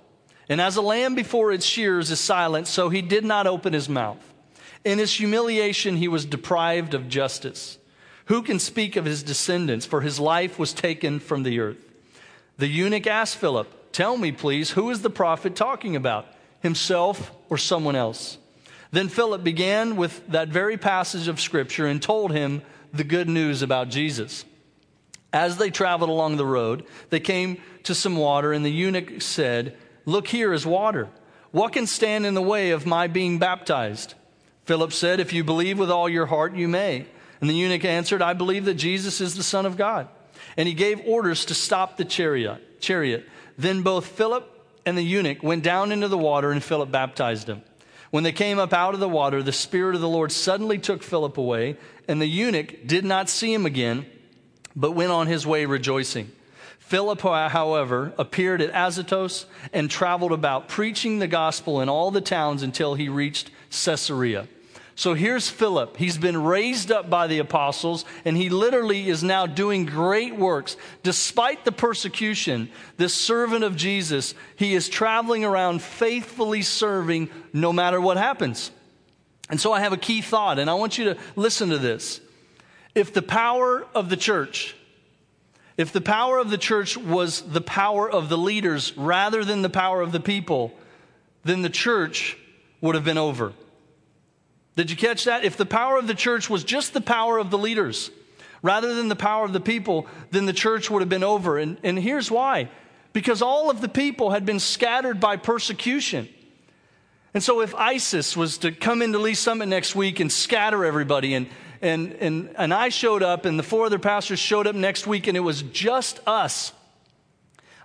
and 0.47 0.61
as 0.61 0.77
a 0.77 0.81
lamb 0.81 1.13
before 1.13 1.51
its 1.51 1.65
shears 1.65 2.09
is 2.09 2.21
silent, 2.21 2.67
so 2.67 2.87
he 2.87 3.01
did 3.01 3.25
not 3.25 3.45
open 3.45 3.73
his 3.73 3.89
mouth. 3.89 4.17
In 4.85 4.97
his 4.97 5.13
humiliation, 5.13 5.97
he 5.97 6.07
was 6.07 6.23
deprived 6.23 6.93
of 6.93 7.09
justice. 7.09 7.77
Who 8.25 8.41
can 8.41 8.59
speak 8.59 8.95
of 8.95 9.03
his 9.03 9.23
descendants? 9.23 9.85
For 9.85 9.99
his 9.99 10.21
life 10.21 10.57
was 10.57 10.71
taken 10.71 11.19
from 11.19 11.43
the 11.43 11.59
earth. 11.59 11.85
The 12.57 12.67
eunuch 12.67 13.07
asked 13.07 13.35
Philip, 13.35 13.91
Tell 13.91 14.15
me, 14.15 14.31
please, 14.31 14.71
who 14.71 14.89
is 14.89 15.01
the 15.01 15.09
prophet 15.09 15.57
talking 15.57 15.97
about, 15.97 16.27
himself 16.61 17.33
or 17.49 17.57
someone 17.57 17.97
else? 17.97 18.37
Then 18.91 19.09
Philip 19.09 19.43
began 19.43 19.97
with 19.97 20.25
that 20.29 20.47
very 20.47 20.77
passage 20.77 21.27
of 21.27 21.41
Scripture 21.41 21.87
and 21.87 22.01
told 22.01 22.31
him 22.31 22.61
the 22.93 23.03
good 23.03 23.27
news 23.27 23.61
about 23.61 23.89
Jesus. 23.89 24.45
As 25.31 25.57
they 25.57 25.69
traveled 25.69 26.09
along 26.09 26.37
the 26.37 26.45
road, 26.45 26.86
they 27.09 27.19
came 27.19 27.62
to 27.83 27.93
some 27.93 28.15
water, 28.15 28.51
and 28.51 28.65
the 28.65 28.71
eunuch 28.71 29.21
said, 29.21 29.77
Look, 30.05 30.27
here 30.27 30.53
is 30.53 30.65
water. 30.65 31.09
What 31.51 31.74
can 31.74 31.88
stand 31.88 32.25
in 32.25 32.33
the 32.33 32.41
way 32.41 32.71
of 32.71 32.86
my 32.86 33.07
being 33.07 33.39
baptized? 33.39 34.15
Philip 34.65 34.93
said, 34.93 35.19
If 35.19 35.33
you 35.33 35.43
believe 35.43 35.77
with 35.79 35.91
all 35.91 36.09
your 36.09 36.25
heart, 36.25 36.55
you 36.55 36.67
may. 36.67 37.05
And 37.41 37.50
the 37.50 37.55
eunuch 37.55 37.86
answered, 37.86 38.21
I 38.21 38.33
believe 38.33 38.65
that 38.65 38.75
Jesus 38.75 39.21
is 39.21 39.36
the 39.36 39.43
Son 39.43 39.65
of 39.65 39.77
God. 39.77 40.07
And 40.57 40.67
he 40.67 40.74
gave 40.74 41.01
orders 41.05 41.45
to 41.45 41.53
stop 41.53 41.98
the 41.98 42.05
chariot. 42.05 42.81
chariot. 42.81 43.27
Then 43.57 43.81
both 43.81 44.07
Philip 44.07 44.48
and 44.86 44.98
the 44.98 45.03
eunuch 45.03 45.43
went 45.43 45.63
down 45.63 45.91
into 45.91 46.07
the 46.07 46.17
water, 46.17 46.51
and 46.51 46.63
Philip 46.63 46.91
baptized 46.91 47.48
him. 47.48 47.62
When 48.12 48.24
they 48.24 48.31
came 48.31 48.57
up 48.57 48.74
out 48.74 48.93
of 48.93 49.00
the 49.00 49.09
water, 49.09 49.43
the 49.43 49.51
Spirit 49.51 49.95
of 49.95 50.01
the 50.01 50.09
Lord 50.09 50.31
suddenly 50.31 50.79
took 50.79 51.03
Philip 51.03 51.38
away, 51.38 51.77
and 52.07 52.19
the 52.19 52.27
eunuch 52.27 52.88
did 52.88 53.05
not 53.05 53.29
see 53.29 53.53
him 53.53 53.65
again, 53.65 54.05
but 54.79 54.93
went 54.93 55.12
on 55.12 55.27
his 55.27 55.45
way 55.45 55.65
rejoicing. 55.65 56.31
Philip, 56.79 57.21
however, 57.21 58.13
appeared 58.17 58.62
at 58.62 58.74
Azotus 58.74 59.45
and 59.74 59.91
traveled 59.91 60.31
about, 60.31 60.69
preaching 60.69 61.19
the 61.19 61.27
gospel 61.27 61.81
in 61.81 61.89
all 61.89 62.09
the 62.09 62.21
towns 62.21 62.63
until 62.63 62.95
he 62.95 63.09
reached 63.09 63.51
Caesarea. 63.69 64.48
So 64.95 65.13
here's 65.13 65.50
Philip. 65.50 65.98
He's 65.98 66.17
been 66.17 66.41
raised 66.41 66.91
up 66.91 67.09
by 67.09 67.27
the 67.27 67.39
apostles, 67.39 68.05
and 68.25 68.36
he 68.36 68.50
literally 68.50 69.07
is 69.09 69.24
now 69.24 69.45
doing 69.45 69.86
great 69.86 70.36
works. 70.36 70.77
Despite 71.03 71.63
the 71.63 71.71
persecution, 71.71 72.69
this 72.98 73.13
servant 73.13 73.63
of 73.63 73.75
Jesus, 73.75 74.33
he 74.55 74.74
is 74.74 74.89
traveling 74.89 75.45
around 75.45 75.81
faithfully 75.81 76.63
serving 76.63 77.29
no 77.53 77.71
matter 77.71 78.01
what 78.01 78.17
happens. 78.17 78.71
And 79.50 79.59
so 79.59 79.71
I 79.71 79.81
have 79.81 79.93
a 79.93 79.98
key 79.98 80.21
thought, 80.21 80.57
and 80.57 80.69
I 80.69 80.74
want 80.74 80.98
you 80.98 81.05
to 81.05 81.17
listen 81.36 81.69
to 81.69 81.77
this. 81.77 82.21
If 82.96 83.13
the 83.13 83.22
power 83.22 83.86
of 83.93 84.10
the 84.10 84.17
church, 84.17 84.75
if 85.77 85.93
the 85.93 86.01
power 86.01 86.39
of 86.39 86.50
the 86.50 86.58
church 86.58 86.98
was 86.98 87.41
the 87.41 87.62
power 87.62 88.10
of 88.10 88.29
the 88.29 88.38
leaders 88.38 88.96
rather 88.98 89.46
than 89.46 89.62
the 89.62 89.69
power 89.69 90.01
of 90.01 90.12
the 90.12 90.19
people, 90.19 90.74
then 91.43 91.62
the 91.62 91.69
church 91.69 92.38
would 92.81 92.96
have 92.96 93.05
been 93.05 93.17
over. 93.17 93.53
Did 94.75 94.91
you 94.91 94.98
catch 94.98 95.25
that? 95.25 95.43
If 95.43 95.58
the 95.58 95.65
power 95.65 95.98
of 95.98 96.08
the 96.08 96.15
church 96.15 96.50
was 96.50 96.63
just 96.63 96.93
the 96.93 97.01
power 97.01 97.38
of 97.38 97.51
the 97.51 97.58
leaders 97.58 98.12
rather 98.62 98.93
than 98.93 99.08
the 99.08 99.15
power 99.15 99.46
of 99.46 99.53
the 99.53 99.60
people, 99.60 100.08
then 100.31 100.46
the 100.46 100.53
church 100.53 100.89
would 100.89 101.01
have 101.01 101.10
been 101.10 101.24
over. 101.24 101.58
And, 101.58 101.77
and 101.84 101.98
here's 101.98 102.29
why 102.31 102.69
because 103.12 103.41
all 103.41 103.69
of 103.69 103.81
the 103.81 103.89
people 103.89 104.31
had 104.31 104.46
been 104.46 104.60
scattered 104.60 105.19
by 105.19 105.36
persecution. 105.36 106.29
And 107.34 107.43
so 107.43 107.62
if 107.62 107.74
ISIS 107.75 108.38
was 108.38 108.60
to 108.60 108.72
come 108.72 109.01
into 109.01 109.17
Lee 109.17 109.34
Summit 109.34 109.67
next 109.67 109.96
week 109.96 110.19
and 110.19 110.31
scatter 110.31 110.86
everybody, 110.86 111.34
and, 111.34 111.48
and, 111.81 112.13
and, 112.13 112.53
and 112.57 112.74
I 112.74 112.89
showed 112.89 113.24
up, 113.24 113.45
and 113.45 113.57
the 113.57 113.63
four 113.63 113.86
other 113.86 114.00
pastors 114.00 114.39
showed 114.39 114.67
up 114.67 114.75
next 114.75 115.07
week, 115.07 115.27
and 115.27 115.38
it 115.38 115.41
was 115.41 115.62
just 115.62 116.19
us, 116.27 116.74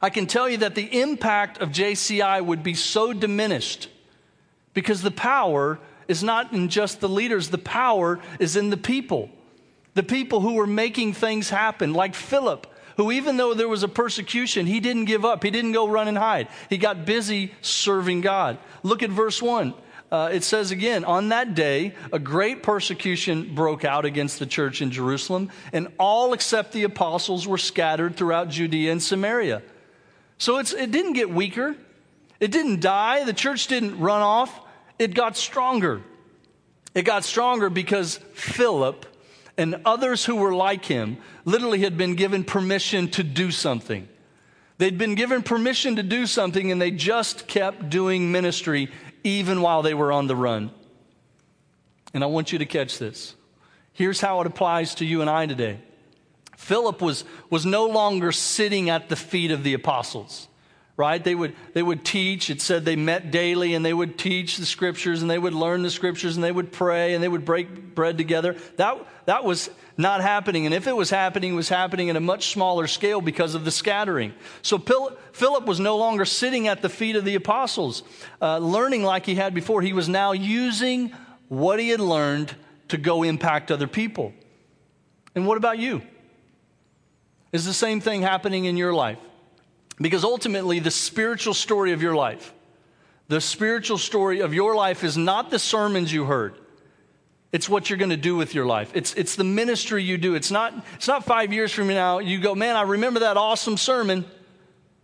I 0.02 0.10
can 0.10 0.26
tell 0.26 0.48
you 0.48 0.58
that 0.58 0.74
the 0.74 1.00
impact 1.00 1.58
of 1.62 1.70
JCI 1.70 2.44
would 2.44 2.62
be 2.62 2.74
so 2.74 3.12
diminished 3.12 3.88
because 4.74 5.00
the 5.00 5.10
power 5.10 5.78
is 6.08 6.22
not 6.22 6.52
in 6.52 6.68
just 6.68 7.00
the 7.00 7.08
leaders, 7.08 7.48
the 7.48 7.56
power 7.56 8.20
is 8.38 8.56
in 8.56 8.68
the 8.68 8.76
people. 8.76 9.30
The 9.94 10.02
people 10.02 10.40
who 10.40 10.54
were 10.54 10.66
making 10.66 11.14
things 11.14 11.48
happen, 11.48 11.94
like 11.94 12.14
Philip, 12.14 12.66
who, 12.96 13.12
even 13.12 13.36
though 13.36 13.54
there 13.54 13.68
was 13.68 13.82
a 13.82 13.88
persecution, 13.88 14.66
he 14.66 14.80
didn't 14.80 15.06
give 15.06 15.24
up. 15.24 15.42
He 15.42 15.50
didn't 15.50 15.72
go 15.72 15.88
run 15.88 16.08
and 16.08 16.18
hide. 16.18 16.48
He 16.68 16.78
got 16.78 17.06
busy 17.06 17.54
serving 17.60 18.20
God. 18.20 18.58
Look 18.82 19.02
at 19.02 19.10
verse 19.10 19.40
1. 19.40 19.74
Uh, 20.14 20.28
it 20.28 20.44
says 20.44 20.71
again, 20.71 21.04
on 21.04 21.30
that 21.30 21.56
day, 21.56 21.92
a 22.12 22.21
great 22.21 22.62
persecution 22.62 23.52
broke 23.52 23.85
out 23.85 24.04
against 24.04 24.38
the 24.38 24.47
church 24.47 24.80
in 24.80 24.92
Jerusalem, 24.92 25.50
and 25.73 25.88
all 25.99 26.35
except 26.35 26.71
the 26.71 26.85
apostles 26.85 27.49
were 27.49 27.59
scattered 27.59 28.14
throughout 28.14 28.49
Judea 28.49 28.92
and 28.92 29.02
Samaria. 29.02 29.61
So 30.38 30.59
it 30.59 30.71
didn't 30.71 31.14
get 31.14 31.30
weaker, 31.30 31.75
it 32.38 32.52
didn't 32.52 32.78
die, 32.78 33.25
the 33.25 33.33
church 33.33 33.66
didn't 33.66 33.99
run 33.99 34.23
off, 34.23 34.56
it 35.00 35.14
got 35.14 35.37
stronger. 35.37 36.00
It 36.94 37.02
got 37.02 37.25
stronger 37.25 37.68
because 37.68 38.18
Philip 38.35 39.06
and 39.59 39.80
others 39.85 40.25
who 40.25 40.37
were 40.37 40.54
like 40.54 40.85
him 40.85 41.16
literally 41.44 41.80
had 41.80 41.99
been 41.99 42.14
given 42.14 42.44
permission 42.44 43.09
to 43.09 43.25
do 43.25 43.50
something. 43.50 44.09
They'd 44.78 44.99
been 44.99 45.16
given 45.16 45.42
permission 45.42 45.97
to 45.97 46.04
do 46.04 46.26
something 46.26 46.71
and 46.71 46.80
they 46.80 46.92
just 46.92 47.49
kept 47.49 47.90
doing 47.90 48.30
ministry 48.30 48.90
even 49.25 49.61
while 49.62 49.83
they 49.83 49.95
were 49.95 50.12
on 50.12 50.26
the 50.28 50.37
run. 50.37 50.71
And 52.12 52.23
I 52.23 52.28
want 52.28 52.52
you 52.52 52.59
to 52.61 52.66
catch 52.66 52.99
this. 52.99 53.35
Here's 53.93 54.21
how 54.21 54.40
it 54.40 54.47
applies 54.47 54.95
to 54.97 55.04
you 55.04 55.21
and 55.21 55.28
I 55.28 55.47
today. 55.47 55.81
Philip 56.57 57.02
was, 57.02 57.25
was 57.50 57.66
no 57.66 57.87
longer 57.87 58.31
sitting 58.31 58.88
at 58.88 59.09
the 59.09 59.16
feet 59.16 59.50
of 59.50 59.64
the 59.64 59.75
apostles 59.75 60.49
right? 60.96 61.22
They 61.22 61.34
would 61.34 61.54
they 61.72 61.82
would 61.82 62.04
teach. 62.04 62.50
It 62.50 62.60
said 62.60 62.84
they 62.84 62.96
met 62.96 63.30
daily 63.30 63.74
and 63.74 63.84
they 63.84 63.94
would 63.94 64.16
teach 64.18 64.56
the 64.58 64.66
scriptures 64.66 65.22
and 65.22 65.30
they 65.30 65.38
would 65.38 65.54
learn 65.54 65.82
the 65.82 65.90
scriptures 65.90 66.36
and 66.36 66.44
they 66.44 66.52
would 66.52 66.72
pray 66.72 67.14
and 67.14 67.22
they 67.22 67.28
would 67.28 67.44
break 67.44 67.94
bread 67.94 68.16
together. 68.16 68.56
That 68.76 69.04
that 69.26 69.44
was 69.44 69.70
not 69.96 70.20
happening. 70.20 70.66
And 70.66 70.74
if 70.74 70.86
it 70.86 70.94
was 70.94 71.10
happening 71.10 71.52
it 71.52 71.56
was 71.56 71.68
happening 71.68 72.10
at 72.10 72.16
a 72.16 72.20
much 72.20 72.52
smaller 72.52 72.86
scale 72.86 73.20
because 73.20 73.54
of 73.54 73.64
the 73.64 73.70
scattering. 73.70 74.34
So 74.62 74.78
philip 74.78 75.66
was 75.66 75.80
no 75.80 75.96
longer 75.96 76.24
sitting 76.24 76.68
at 76.68 76.82
the 76.82 76.88
feet 76.88 77.16
of 77.16 77.24
the 77.24 77.34
apostles 77.34 78.02
uh, 78.40 78.58
learning 78.58 79.02
like 79.02 79.26
he 79.26 79.34
had 79.34 79.54
before. 79.54 79.82
He 79.82 79.92
was 79.92 80.08
now 80.08 80.32
using 80.32 81.12
what 81.48 81.78
he 81.78 81.88
had 81.88 82.00
learned 82.00 82.54
to 82.88 82.96
go 82.96 83.22
impact 83.22 83.70
other 83.70 83.88
people. 83.88 84.32
And 85.34 85.46
what 85.46 85.56
about 85.56 85.78
you? 85.78 86.02
Is 87.50 87.64
the 87.64 87.72
same 87.72 88.00
thing 88.00 88.22
happening 88.22 88.64
in 88.64 88.76
your 88.76 88.92
life 88.92 89.18
because 90.00 90.24
ultimately, 90.24 90.80
the 90.80 90.90
spiritual 90.90 91.54
story 91.54 91.92
of 91.92 92.02
your 92.02 92.14
life, 92.14 92.52
the 93.28 93.40
spiritual 93.40 93.98
story 93.98 94.40
of 94.40 94.52
your 94.52 94.74
life 94.74 95.04
is 95.04 95.16
not 95.16 95.50
the 95.50 95.58
sermons 95.58 96.12
you 96.12 96.24
heard. 96.24 96.54
It's 97.52 97.68
what 97.68 97.88
you're 97.88 97.98
going 97.98 98.10
to 98.10 98.16
do 98.16 98.34
with 98.34 98.54
your 98.54 98.66
life. 98.66 98.90
It's, 98.94 99.14
it's 99.14 99.36
the 99.36 99.44
ministry 99.44 100.02
you 100.02 100.18
do. 100.18 100.34
It's 100.34 100.50
not, 100.50 100.74
it's 100.96 101.06
not 101.06 101.24
five 101.24 101.52
years 101.52 101.72
from 101.72 101.86
now, 101.86 102.18
you 102.18 102.40
go, 102.40 102.54
man, 102.54 102.74
I 102.74 102.82
remember 102.82 103.20
that 103.20 103.36
awesome 103.36 103.76
sermon. 103.76 104.24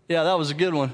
Yeah, 0.08 0.24
that 0.24 0.36
was 0.36 0.50
a 0.50 0.54
good 0.54 0.74
one. 0.74 0.92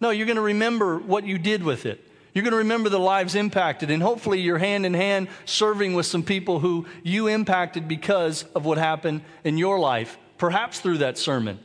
No, 0.00 0.10
you're 0.10 0.26
going 0.26 0.36
to 0.36 0.42
remember 0.42 0.98
what 0.98 1.24
you 1.24 1.38
did 1.38 1.62
with 1.62 1.86
it. 1.86 2.04
You're 2.34 2.42
going 2.42 2.52
to 2.52 2.58
remember 2.58 2.90
the 2.90 2.98
lives 2.98 3.34
impacted, 3.34 3.90
and 3.90 4.02
hopefully 4.02 4.42
you're 4.42 4.58
hand 4.58 4.84
in 4.84 4.92
hand 4.92 5.28
serving 5.46 5.94
with 5.94 6.04
some 6.04 6.22
people 6.22 6.60
who 6.60 6.84
you 7.02 7.28
impacted 7.28 7.88
because 7.88 8.42
of 8.54 8.66
what 8.66 8.76
happened 8.76 9.22
in 9.42 9.56
your 9.56 9.78
life, 9.78 10.18
perhaps 10.36 10.80
through 10.80 10.98
that 10.98 11.16
sermon. 11.16 11.58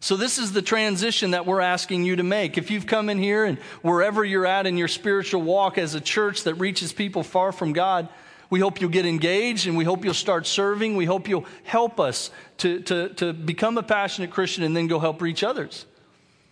So, 0.00 0.16
this 0.16 0.38
is 0.38 0.52
the 0.52 0.62
transition 0.62 1.32
that 1.32 1.44
we're 1.44 1.60
asking 1.60 2.04
you 2.04 2.16
to 2.16 2.22
make. 2.22 2.56
If 2.56 2.70
you've 2.70 2.86
come 2.86 3.08
in 3.10 3.18
here 3.18 3.44
and 3.44 3.58
wherever 3.82 4.24
you're 4.24 4.46
at 4.46 4.66
in 4.66 4.76
your 4.76 4.88
spiritual 4.88 5.42
walk 5.42 5.76
as 5.76 5.94
a 5.94 6.00
church 6.00 6.44
that 6.44 6.54
reaches 6.54 6.92
people 6.92 7.24
far 7.24 7.50
from 7.50 7.72
God, 7.72 8.08
we 8.50 8.60
hope 8.60 8.80
you'll 8.80 8.90
get 8.90 9.06
engaged 9.06 9.66
and 9.66 9.76
we 9.76 9.84
hope 9.84 10.04
you'll 10.04 10.14
start 10.14 10.46
serving. 10.46 10.96
We 10.96 11.04
hope 11.04 11.28
you'll 11.28 11.46
help 11.64 11.98
us 11.98 12.30
to, 12.58 12.80
to, 12.82 13.08
to 13.14 13.32
become 13.32 13.76
a 13.76 13.82
passionate 13.82 14.30
Christian 14.30 14.62
and 14.62 14.76
then 14.76 14.86
go 14.86 14.98
help 14.98 15.20
reach 15.20 15.42
others. 15.42 15.84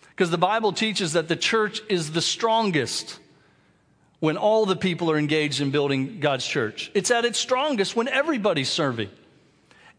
Because 0.09 0.29
the 0.29 0.37
Bible 0.37 0.73
teaches 0.73 1.13
that 1.13 1.27
the 1.27 1.35
church 1.35 1.81
is 1.89 2.11
the 2.11 2.21
strongest 2.21 3.19
when 4.19 4.35
all 4.35 4.65
the 4.65 4.75
people 4.75 5.09
are 5.09 5.17
engaged 5.17 5.61
in 5.61 5.71
building 5.71 6.19
God's 6.19 6.45
church. 6.45 6.91
It's 6.93 7.11
at 7.11 7.23
its 7.23 7.39
strongest 7.39 7.95
when 7.95 8.07
everybody's 8.07 8.69
serving. 8.69 9.09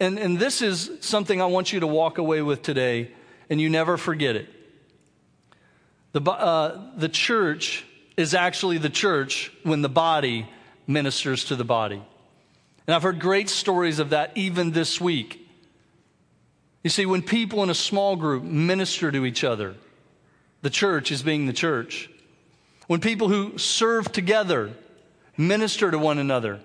And, 0.01 0.19
and 0.19 0.39
this 0.39 0.61
is 0.61 0.91
something 1.01 1.41
I 1.41 1.47
want 1.47 1.73
you 1.73 1.81
to 1.81 1.87
walk 1.87 2.19
away 2.19 2.43
with 2.43 2.63
today 2.63 3.13
and 3.51 3.61
you 3.61 3.69
never 3.69 3.97
forget 3.97 4.37
it. 4.37 4.49
The, 6.13 6.23
uh, 6.23 6.81
the 6.97 7.09
church 7.09 7.85
is 8.17 8.35
actually 8.35 8.79
the 8.79 8.91
church 8.91 9.53
when 9.63 9.83
the 9.83 9.89
body 9.89 10.49
ministers 10.87 11.45
to 11.47 11.57
the 11.57 11.65
body. 11.65 12.03
And 12.87 12.95
I've 12.95 13.03
heard 13.03 13.21
great 13.21 13.49
stories 13.49 13.99
of 13.99 14.11
that 14.11 14.33
even 14.37 14.73
this 14.73 15.01
week. 15.01 15.47
You 16.83 16.91
see, 16.91 17.07
when 17.07 17.23
people 17.23 17.63
in 17.63 17.71
a 17.71 17.75
small 17.75 18.17
group 18.17 18.43
minister 18.43 19.13
to 19.13 19.27
each 19.27 19.45
other, 19.45 19.75
the 20.63 20.71
church 20.71 21.13
is 21.13 21.23
being 21.23 21.47
the 21.47 21.53
church. 21.53 22.11
When 22.87 23.01
people 23.01 23.29
who 23.29 23.59
serve 23.59 24.11
together 24.11 24.73
minister 25.37 25.91
to 25.91 25.99
one 25.99 26.19
another, 26.19 26.61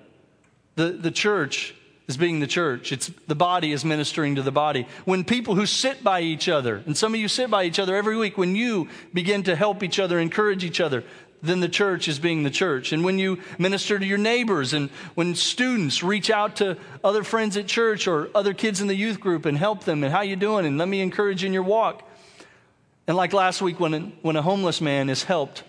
the, 0.75 0.91
the 0.91 1.11
church 1.11 1.75
is 2.07 2.17
being 2.17 2.39
the 2.39 2.47
church. 2.47 2.91
It's 2.91 3.09
the 3.27 3.35
body 3.35 3.71
is 3.71 3.85
ministering 3.85 4.35
to 4.35 4.41
the 4.41 4.51
body. 4.51 4.87
When 5.05 5.23
people 5.23 5.55
who 5.55 5.65
sit 5.65 6.03
by 6.03 6.21
each 6.21 6.49
other, 6.49 6.83
and 6.85 6.97
some 6.97 7.13
of 7.13 7.19
you 7.19 7.27
sit 7.27 7.49
by 7.49 7.63
each 7.63 7.79
other 7.79 7.95
every 7.95 8.17
week, 8.17 8.37
when 8.37 8.55
you 8.55 8.89
begin 9.13 9.43
to 9.43 9.55
help 9.55 9.83
each 9.83 9.99
other, 9.99 10.19
encourage 10.19 10.63
each 10.63 10.81
other, 10.81 11.03
then 11.41 11.59
the 11.59 11.69
church 11.69 12.07
is 12.07 12.19
being 12.19 12.43
the 12.43 12.49
church. 12.49 12.93
And 12.93 13.03
when 13.03 13.19
you 13.19 13.39
minister 13.59 13.99
to 13.99 14.05
your 14.05 14.17
neighbors 14.17 14.73
and 14.73 14.89
when 15.15 15.35
students 15.35 16.01
reach 16.01 16.29
out 16.29 16.57
to 16.57 16.77
other 17.03 17.23
friends 17.23 17.57
at 17.57 17.67
church 17.67 18.07
or 18.07 18.29
other 18.33 18.53
kids 18.53 18.79
in 18.79 18.87
the 18.87 18.95
youth 18.95 19.19
group 19.19 19.45
and 19.45 19.57
help 19.57 19.83
them 19.83 20.03
and 20.03 20.11
how 20.11 20.21
you 20.21 20.37
doing 20.37 20.65
and 20.65 20.77
let 20.77 20.87
me 20.87 21.01
encourage 21.01 21.43
you 21.43 21.47
in 21.47 21.53
your 21.53 21.63
walk. 21.63 22.09
And 23.07 23.17
like 23.17 23.33
last 23.33 23.61
week 23.61 23.79
when 23.79 24.13
when 24.21 24.37
a 24.37 24.41
homeless 24.41 24.79
man 24.79 25.09
is 25.09 25.23
helped 25.23 25.63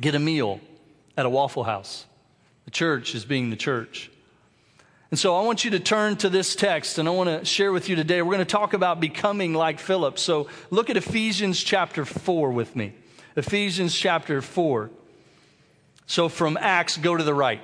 get 0.00 0.16
a 0.16 0.18
meal 0.18 0.60
at 1.16 1.26
a 1.26 1.30
Waffle 1.30 1.62
House, 1.62 2.04
the 2.64 2.72
church 2.72 3.14
is 3.14 3.24
being 3.24 3.50
the 3.50 3.56
church. 3.56 4.10
And 5.10 5.18
so 5.18 5.34
I 5.34 5.42
want 5.42 5.64
you 5.64 5.70
to 5.70 5.80
turn 5.80 6.16
to 6.16 6.28
this 6.28 6.54
text 6.54 6.98
and 6.98 7.08
I 7.08 7.12
want 7.12 7.30
to 7.30 7.44
share 7.44 7.72
with 7.72 7.88
you 7.88 7.96
today. 7.96 8.20
We're 8.20 8.34
going 8.34 8.38
to 8.40 8.44
talk 8.44 8.74
about 8.74 9.00
becoming 9.00 9.54
like 9.54 9.78
Philip. 9.78 10.18
So 10.18 10.48
look 10.70 10.90
at 10.90 10.98
Ephesians 10.98 11.62
chapter 11.62 12.04
4 12.04 12.52
with 12.52 12.76
me. 12.76 12.92
Ephesians 13.34 13.96
chapter 13.96 14.42
4. 14.42 14.90
So 16.06 16.28
from 16.28 16.58
Acts, 16.60 16.98
go 16.98 17.16
to 17.16 17.24
the 17.24 17.32
right. 17.32 17.60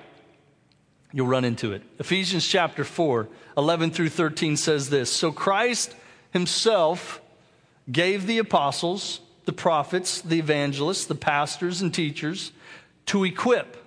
You'll 1.13 1.27
run 1.27 1.45
into 1.45 1.73
it. 1.73 1.83
Ephesians 1.99 2.47
chapter 2.47 2.83
4, 2.83 3.29
11 3.57 3.91
through 3.91 4.09
13 4.09 4.57
says 4.57 4.89
this 4.89 5.11
So 5.11 5.31
Christ 5.31 5.95
himself 6.33 7.21
gave 7.91 8.27
the 8.27 8.39
apostles, 8.39 9.21
the 9.45 9.53
prophets, 9.53 10.23
the 10.23 10.39
evangelists, 10.39 11.05
the 11.05 11.15
pastors, 11.15 11.83
and 11.83 11.93
teachers 11.93 12.53
to 13.07 13.25
equip 13.25 13.84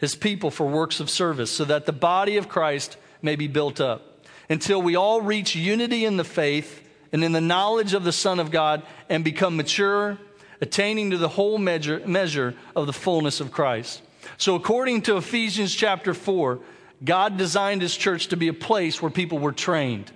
his 0.00 0.14
people 0.14 0.50
for 0.50 0.66
works 0.66 0.98
of 0.98 1.10
service, 1.10 1.50
so 1.50 1.64
that 1.64 1.86
the 1.86 1.92
body 1.92 2.36
of 2.36 2.48
Christ 2.48 2.96
may 3.22 3.36
be 3.36 3.46
built 3.46 3.80
up, 3.80 4.24
until 4.48 4.80
we 4.80 4.96
all 4.96 5.20
reach 5.20 5.54
unity 5.54 6.04
in 6.04 6.16
the 6.16 6.24
faith 6.24 6.82
and 7.12 7.22
in 7.22 7.32
the 7.32 7.40
knowledge 7.40 7.92
of 7.92 8.04
the 8.04 8.12
Son 8.12 8.40
of 8.40 8.50
God 8.50 8.82
and 9.08 9.22
become 9.22 9.56
mature, 9.56 10.18
attaining 10.60 11.10
to 11.10 11.18
the 11.18 11.28
whole 11.28 11.58
measure, 11.58 12.02
measure 12.06 12.54
of 12.74 12.86
the 12.86 12.92
fullness 12.92 13.40
of 13.40 13.52
Christ. 13.52 14.02
So, 14.38 14.54
according 14.54 15.02
to 15.02 15.16
Ephesians 15.16 15.74
chapter 15.74 16.14
4, 16.14 16.60
God 17.04 17.36
designed 17.36 17.82
his 17.82 17.96
church 17.96 18.28
to 18.28 18.36
be 18.36 18.48
a 18.48 18.54
place 18.54 19.00
where 19.00 19.10
people 19.10 19.38
were 19.38 19.52
trained. 19.52 20.10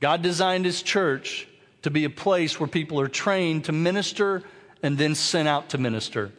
God 0.00 0.22
designed 0.22 0.64
his 0.64 0.82
church 0.82 1.48
to 1.82 1.90
be 1.90 2.04
a 2.04 2.10
place 2.10 2.58
where 2.58 2.68
people 2.68 3.00
are 3.00 3.08
trained 3.08 3.64
to 3.64 3.72
minister 3.72 4.42
and 4.82 4.96
then 4.96 5.14
sent 5.14 5.48
out 5.48 5.70
to 5.70 5.78
minister. 5.78 6.32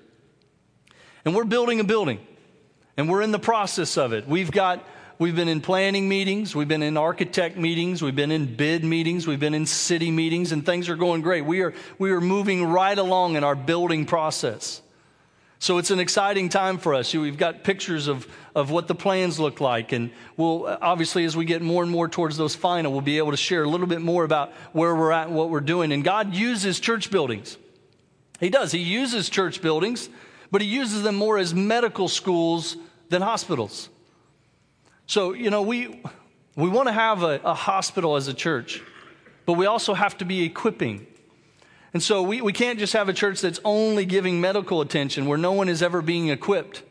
And 1.26 1.36
we're 1.36 1.44
building 1.46 1.80
a 1.80 1.84
building, 1.84 2.20
and 2.98 3.10
we're 3.10 3.22
in 3.22 3.32
the 3.32 3.40
process 3.40 3.98
of 3.98 4.14
it. 4.14 4.28
We've 4.28 4.52
got 4.52 4.84
We've 5.20 5.36
been 5.36 5.50
in 5.50 5.60
planning 5.60 6.08
meetings, 6.08 6.56
we've 6.56 6.70
been 6.70 6.82
in 6.82 6.96
architect 6.96 7.58
meetings, 7.58 8.02
we've 8.02 8.16
been 8.16 8.32
in 8.32 8.56
bid 8.56 8.86
meetings, 8.86 9.28
we've 9.28 9.38
been 9.38 9.54
in 9.54 9.66
city 9.66 10.12
meetings, 10.12 10.54
and 10.54 10.66
things 10.66 10.88
are 10.88 10.96
going 10.96 11.22
great. 11.22 11.44
We 11.44 11.60
are, 11.60 11.74
we 11.98 12.12
are 12.12 12.22
moving 12.22 12.64
right 12.64 12.98
along 12.98 13.36
in 13.36 13.44
our 13.44 13.54
building 13.54 14.06
process. 14.06 14.82
So 15.62 15.78
it's 15.78 15.92
an 15.92 16.00
exciting 16.00 16.48
time 16.48 16.78
for 16.78 16.96
us. 16.96 17.14
We've 17.14 17.38
got 17.38 17.66
pictures 17.66 18.08
of, 18.08 18.26
of 18.56 18.72
what 18.72 18.88
the 18.88 18.96
plans 18.96 19.42
look 19.42 19.60
like. 19.60 19.92
And 19.92 20.12
we'll, 20.38 20.66
obviously, 20.82 21.26
as 21.26 21.36
we 21.36 21.44
get 21.44 21.62
more 21.62 21.84
and 21.84 21.92
more 21.92 22.08
towards 22.08 22.38
those 22.38 22.56
final, 22.56 22.94
we'll 22.94 23.02
be 23.02 23.18
able 23.18 23.32
to 23.32 23.38
share 23.38 23.66
a 23.66 23.70
little 23.70 23.88
bit 23.88 24.00
more 24.00 24.24
about 24.24 24.54
where 24.72 24.96
we're 24.96 25.12
at 25.12 25.28
and 25.28 25.36
what 25.36 25.50
we're 25.50 25.60
doing. 25.60 25.92
And 25.92 26.02
God 26.02 26.34
uses 26.34 26.80
church 26.80 27.12
buildings. 27.12 27.58
He 28.40 28.50
does. 28.50 28.72
He 28.72 28.80
uses 28.80 29.30
church 29.30 29.62
buildings, 29.62 30.08
but 30.52 30.62
he 30.62 30.68
uses 30.68 31.04
them 31.04 31.16
more 31.16 31.38
as 31.38 31.54
medical 31.54 32.08
schools 32.08 32.78
than 33.10 33.22
hospitals. 33.22 33.90
So, 35.06 35.34
you 35.34 35.50
know, 35.50 35.62
we, 35.62 36.02
we 36.56 36.70
want 36.70 36.88
to 36.88 36.94
have 36.94 37.24
a, 37.24 37.40
a 37.44 37.54
hospital 37.54 38.16
as 38.16 38.28
a 38.28 38.34
church, 38.34 38.82
but 39.46 39.54
we 39.54 39.66
also 39.66 39.94
have 39.94 40.18
to 40.20 40.26
be 40.26 40.44
equipping. 40.44 41.08
And 41.94 42.04
so 42.04 42.22
we, 42.22 42.42
we 42.42 42.54
can't 42.54 42.78
just 42.78 42.94
have 42.94 43.10
a 43.10 43.14
church 43.14 43.42
that's 43.42 43.60
only 43.66 44.06
giving 44.06 44.40
medical 44.40 44.82
attention 44.82 45.26
where 45.26 45.38
no 45.38 45.52
one 45.52 45.70
is 45.70 45.82
ever 45.82 46.02
being 46.02 46.30
equipped. 46.30 46.84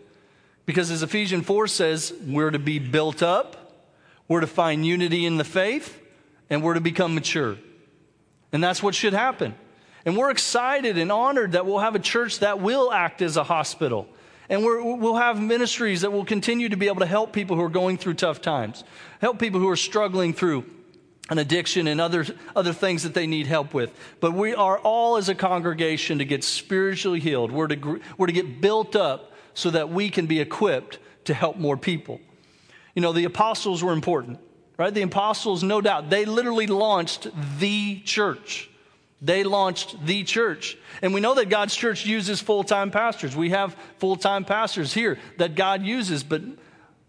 Because 0.67 0.91
as 0.91 1.03
Ephesians 1.03 1.47
4 1.47 1.67
says, 1.69 2.13
we're 2.27 2.51
to 2.51 2.59
be 2.59 2.79
built 2.79 3.23
up, 3.23 3.87
we're 4.27 4.41
to 4.41 4.47
find 4.47 4.85
unity 4.85 5.25
in 5.25 5.37
the 5.37 5.45
faith, 5.45 5.99
and 6.51 6.63
we're 6.63 6.75
to 6.75 6.81
become 6.81 7.15
mature. 7.15 7.57
And 8.53 8.63
that's 8.63 8.83
what 8.83 8.95
should 8.95 9.15
happen. 9.15 9.55
And 10.05 10.17
we're 10.17 10.31
excited 10.31 10.97
and 10.99 11.11
honored 11.11 11.53
that 11.53 11.67
we'll 11.67 11.79
have 11.79 11.95
a 11.95 12.01
church 12.01 12.41
that 12.41 12.61
will 12.61 12.93
act 12.93 13.23
as 13.23 13.37
a 13.37 13.45
hospital. 13.45 14.09
And 14.49 14.65
we 14.65 14.81
will 14.81 15.17
have 15.17 15.41
ministries 15.41 16.01
that 16.01 16.13
will 16.13 16.25
continue 16.25 16.69
to 16.71 16.77
be 16.77 16.87
able 16.87 17.01
to 17.01 17.07
help 17.07 17.33
people 17.33 17.57
who 17.57 17.63
are 17.63 17.69
going 17.69 17.99
through 17.99 18.15
tough 18.15 18.41
times, 18.41 18.85
help 19.21 19.39
people 19.39 19.61
who 19.61 19.69
are 19.69 19.77
struggling 19.77 20.33
through 20.33 20.65
an 21.31 21.39
addiction 21.39 21.87
and 21.87 22.01
other, 22.01 22.25
other 22.57 22.73
things 22.73 23.03
that 23.03 23.13
they 23.13 23.27
need 23.27 23.47
help 23.47 23.75
with. 23.75 23.93
But 24.21 24.33
we 24.33 24.55
are 24.55 24.79
all 24.79 25.19
as 25.19 25.29
a 25.29 25.35
congregation 25.35 26.19
to 26.19 26.25
get 26.25 26.43
spiritually 26.43 27.21
healed. 27.21 27.53
We're 27.53 27.69
to, 27.69 28.01
we're 28.17 28.29
to 28.29 28.33
get 28.33 28.63
built 28.63 28.97
up 28.97 29.33
so 29.53 29.71
that 29.71 29.91
we 29.91 30.09
can 30.09 30.27
be 30.27 30.41
equipped 30.41 30.99
to 31.25 31.35
help 31.35 31.57
more 31.57 31.77
people. 31.77 32.21
You 32.95 33.03
know, 33.03 33.13
the 33.13 33.25
apostles 33.25 33.83
were 33.83 33.93
important, 33.93 34.39
right? 34.79 34.93
The 34.93 35.03
apostles, 35.03 35.63
no 35.63 35.83
doubt, 35.83 36.09
they 36.09 36.25
literally 36.25 36.67
launched 36.67 37.29
the 37.59 38.01
church. 38.01 38.71
They 39.21 39.43
launched 39.43 40.05
the 40.07 40.23
church. 40.23 40.77
And 41.03 41.13
we 41.13 41.21
know 41.21 41.35
that 41.35 41.49
God's 41.49 41.75
church 41.75 42.07
uses 42.07 42.41
full 42.41 42.63
time 42.63 42.91
pastors. 42.91 43.35
We 43.35 43.51
have 43.51 43.77
full 43.99 44.17
time 44.17 44.45
pastors 44.45 44.95
here 44.95 45.19
that 45.39 45.55
God 45.57 45.83
uses, 45.83 46.23
but, 46.23 46.43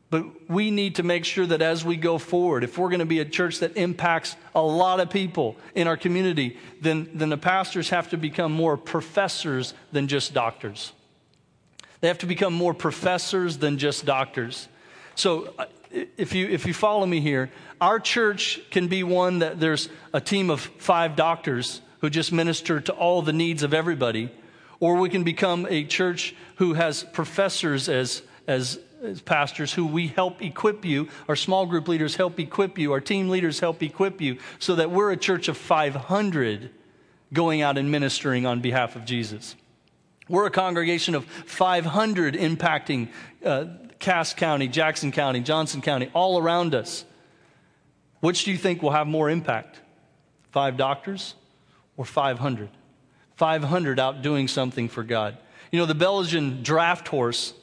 but 0.10 0.50
we 0.50 0.72
need 0.72 0.96
to 0.96 1.04
make 1.04 1.24
sure 1.24 1.46
that 1.46 1.62
as 1.62 1.86
we 1.86 1.98
go 1.98 2.18
forward, 2.18 2.63
if 2.63 2.78
we're 2.78 2.89
going 2.89 3.00
to 3.00 3.06
be 3.06 3.20
a 3.20 3.25
church 3.25 3.60
that 3.60 3.78
impacts 3.78 4.36
a 4.56 4.62
lot 4.62 5.00
of 5.00 5.12
people 5.12 5.56
in 5.75 5.88
our 5.88 5.98
community, 5.98 6.58
then, 6.82 7.10
then 7.13 7.30
the 7.30 7.38
pastors 7.38 7.89
have 7.89 8.10
to 8.10 8.18
become 8.18 8.51
more 8.51 8.75
professors 8.75 9.75
than 9.92 10.08
just 10.08 10.34
doctors. 10.34 10.94
They 12.01 12.08
have 12.08 12.20
to 12.20 12.25
become 12.25 12.54
more 12.54 12.74
professors 12.74 13.58
than 13.58 13.78
just 13.78 14.06
doctors. 14.06 14.68
So, 15.16 15.54
uh, 15.60 15.66
if 15.92 16.34
you, 16.34 16.48
if 16.48 16.68
you 16.68 16.74
follow 16.74 17.06
me 17.06 17.20
here, 17.20 17.50
our 17.82 18.00
church 18.00 18.60
can 18.70 18.88
be 18.88 19.04
one 19.04 19.39
that 19.39 19.60
there's 19.60 19.89
a 20.13 20.22
team 20.22 20.51
of 20.51 20.62
five 20.62 21.16
doctors 21.16 21.82
who 22.00 22.10
just 22.10 22.32
minister 22.32 22.79
to 22.82 22.94
all 22.94 23.22
the 23.22 23.34
needs 23.34 23.63
of 23.63 23.74
everybody, 23.74 24.32
or 24.79 24.96
we 24.96 25.10
can 25.10 25.24
become 25.24 25.68
a 25.70 25.84
church 25.84 26.36
who 26.56 26.74
has 26.74 27.03
professors 27.03 27.89
as, 27.89 28.22
as, 28.48 28.79
as 29.03 29.22
pastors 29.22 29.74
who 29.74 29.86
we 29.86 30.08
help 30.08 30.41
equip 30.41 30.86
you. 30.86 31.10
Our 31.27 31.36
small 31.36 31.65
group 31.65 31.88
leaders 31.88 32.15
help 32.15 32.39
equip 32.39 32.77
you. 32.77 32.94
Our 32.94 33.01
team 33.01 33.29
leaders 33.29 33.60
help 33.60 33.84
equip 33.84 34.22
you 34.22 34.38
so 34.60 34.75
that 34.75 34.91
we're 34.91 35.12
a 35.12 35.18
church 35.18 35.48
of 35.48 35.58
500 35.58 36.72
going 37.34 37.62
out 37.62 37.77
and 37.77 37.91
ministering 37.91 38.46
on 38.46 38.62
behalf 38.62 38.96
of 38.96 39.06
Jesus. 39.06 39.56
We're 40.29 40.46
a 40.46 40.51
congregation 40.51 41.15
of 41.15 41.25
500 41.25 42.36
impacting 42.36 43.10
uh, 43.44 43.65
Cass 44.00 44.34
County, 44.34 44.68
Jackson 44.68 45.12
County, 45.12 45.41
Johnson 45.41 45.82
County, 45.82 46.10
all 46.13 46.39
around 46.39 46.74
us. 46.74 47.03
Which 48.22 48.46
do 48.46 48.51
you 48.51 48.58
think 48.58 48.82
will 48.82 48.91
have 48.91 49.08
more 49.08 49.29
impact? 49.29 49.79
Five 50.51 50.77
doctors 50.77 51.36
or 52.00 52.06
500? 52.06 52.70
500 53.36 54.00
out 54.00 54.22
doing 54.22 54.48
something 54.48 54.88
for 54.88 55.03
God. 55.03 55.38
You 55.70 55.79
know, 55.79 55.86
the 55.86 55.94
Belgian 55.94 56.63
draft 56.63 57.10
horse 57.10 57.53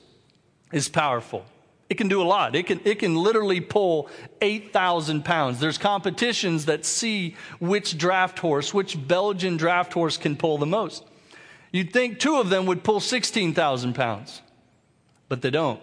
is 0.71 0.90
powerful. 0.90 1.47
It 1.88 1.95
can 1.95 2.09
do 2.09 2.21
a 2.21 2.25
lot. 2.25 2.55
It 2.55 2.66
can, 2.66 2.83
it 2.85 2.99
can 2.99 3.16
literally 3.16 3.62
pull 3.62 4.11
8,000 4.43 5.25
pounds. 5.25 5.59
There's 5.59 5.78
competitions 5.78 6.66
that 6.66 6.85
see 6.85 7.35
which 7.61 7.97
draft 7.97 8.38
horse, 8.38 8.75
which 8.75 9.09
Belgian 9.09 9.56
draft 9.56 9.95
horse 9.95 10.19
can 10.19 10.37
pull 10.37 10.58
the 10.58 10.67
most. 10.67 11.02
You'd 11.73 11.95
think 11.95 12.19
two 12.19 12.37
of 12.37 12.50
them 12.50 12.67
would 12.67 12.84
pull 12.84 13.00
16,000 13.00 13.95
pounds, 13.95 14.43
but 15.30 15.41
they 15.41 15.50
don't. 15.50 15.80